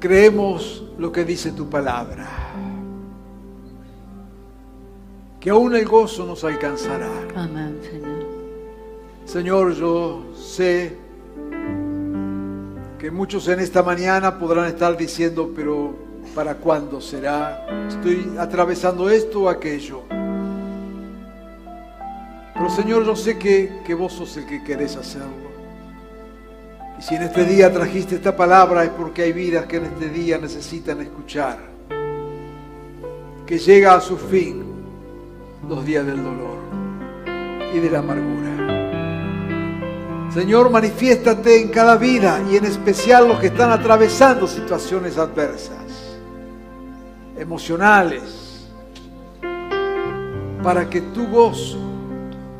creemos 0.00 0.84
lo 0.98 1.12
que 1.12 1.24
dice 1.24 1.52
tu 1.52 1.68
palabra, 1.68 2.28
que 5.40 5.50
aún 5.50 5.74
el 5.74 5.84
gozo 5.86 6.24
nos 6.26 6.42
alcanzará. 6.42 7.10
Amén, 7.36 7.78
Señor. 7.82 8.24
Señor, 9.24 9.74
yo 9.74 10.24
sé 10.34 10.96
que 12.98 13.10
muchos 13.10 13.46
en 13.48 13.60
esta 13.60 13.82
mañana 13.82 14.38
podrán 14.38 14.66
estar 14.66 14.96
diciendo, 14.96 15.52
pero 15.54 16.03
¿Para 16.34 16.56
cuándo 16.56 17.00
será? 17.00 17.64
Estoy 17.86 18.34
atravesando 18.36 19.08
esto 19.08 19.42
o 19.42 19.48
aquello. 19.48 20.02
Pero 22.54 22.70
Señor, 22.70 23.04
yo 23.04 23.14
sé 23.14 23.38
que, 23.38 23.82
que 23.86 23.94
vos 23.94 24.12
sos 24.12 24.36
el 24.36 24.46
que 24.46 24.64
querés 24.64 24.96
hacerlo. 24.96 25.54
Y 26.98 27.02
si 27.02 27.14
en 27.14 27.22
este 27.22 27.44
día 27.44 27.72
trajiste 27.72 28.16
esta 28.16 28.36
palabra 28.36 28.82
es 28.82 28.90
porque 28.90 29.22
hay 29.22 29.32
vidas 29.32 29.66
que 29.66 29.76
en 29.76 29.84
este 29.84 30.08
día 30.08 30.38
necesitan 30.38 31.00
escuchar. 31.00 31.58
Que 33.46 33.58
llega 33.58 33.94
a 33.94 34.00
su 34.00 34.16
fin 34.16 34.64
los 35.68 35.84
días 35.84 36.04
del 36.04 36.16
dolor 36.16 36.58
y 37.72 37.78
de 37.78 37.90
la 37.90 38.00
amargura. 38.00 38.50
Señor, 40.32 40.68
manifiéstate 40.68 41.60
en 41.60 41.68
cada 41.68 41.96
vida 41.96 42.42
y 42.50 42.56
en 42.56 42.64
especial 42.64 43.28
los 43.28 43.38
que 43.38 43.46
están 43.46 43.70
atravesando 43.70 44.48
situaciones 44.48 45.16
adversas 45.16 45.84
emocionales, 47.44 48.66
para 50.62 50.88
que 50.88 51.02
tu 51.02 51.26
gozo 51.28 51.78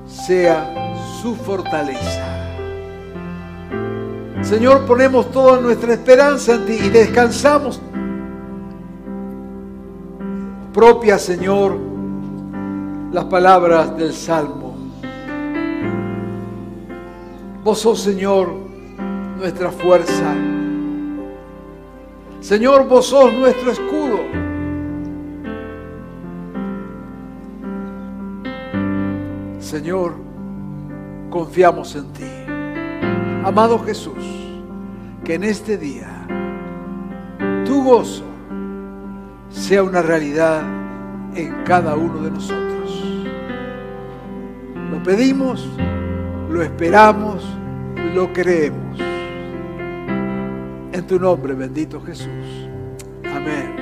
sea 0.06 0.94
su 1.22 1.34
fortaleza. 1.34 2.22
Señor, 4.42 4.84
ponemos 4.84 5.32
toda 5.32 5.58
nuestra 5.58 5.94
esperanza 5.94 6.56
en 6.56 6.66
ti 6.66 6.72
y 6.74 6.90
descansamos. 6.90 7.80
Propia, 10.74 11.18
Señor, 11.18 11.78
las 13.10 13.24
palabras 13.24 13.96
del 13.96 14.12
Salmo. 14.12 14.74
Vos 17.64 17.78
sos, 17.78 18.00
Señor, 18.00 18.52
nuestra 19.38 19.70
fuerza 19.70 20.34
Señor, 22.44 22.86
vos 22.86 23.06
sos 23.06 23.32
nuestro 23.32 23.72
escudo. 23.72 24.03
Señor, 29.74 30.14
confiamos 31.30 31.96
en 31.96 32.12
ti. 32.12 32.30
Amado 33.44 33.76
Jesús, 33.80 34.24
que 35.24 35.34
en 35.34 35.42
este 35.42 35.76
día 35.76 36.28
tu 37.66 37.82
gozo 37.82 38.22
sea 39.50 39.82
una 39.82 40.00
realidad 40.00 40.62
en 41.34 41.64
cada 41.64 41.96
uno 41.96 42.22
de 42.22 42.30
nosotros. 42.30 43.04
Lo 44.92 45.02
pedimos, 45.02 45.68
lo 46.48 46.62
esperamos, 46.62 47.44
lo 48.14 48.32
creemos. 48.32 49.00
En 50.92 51.04
tu 51.04 51.18
nombre, 51.18 51.52
bendito 51.54 52.00
Jesús. 52.00 52.68
Amén. 53.24 53.74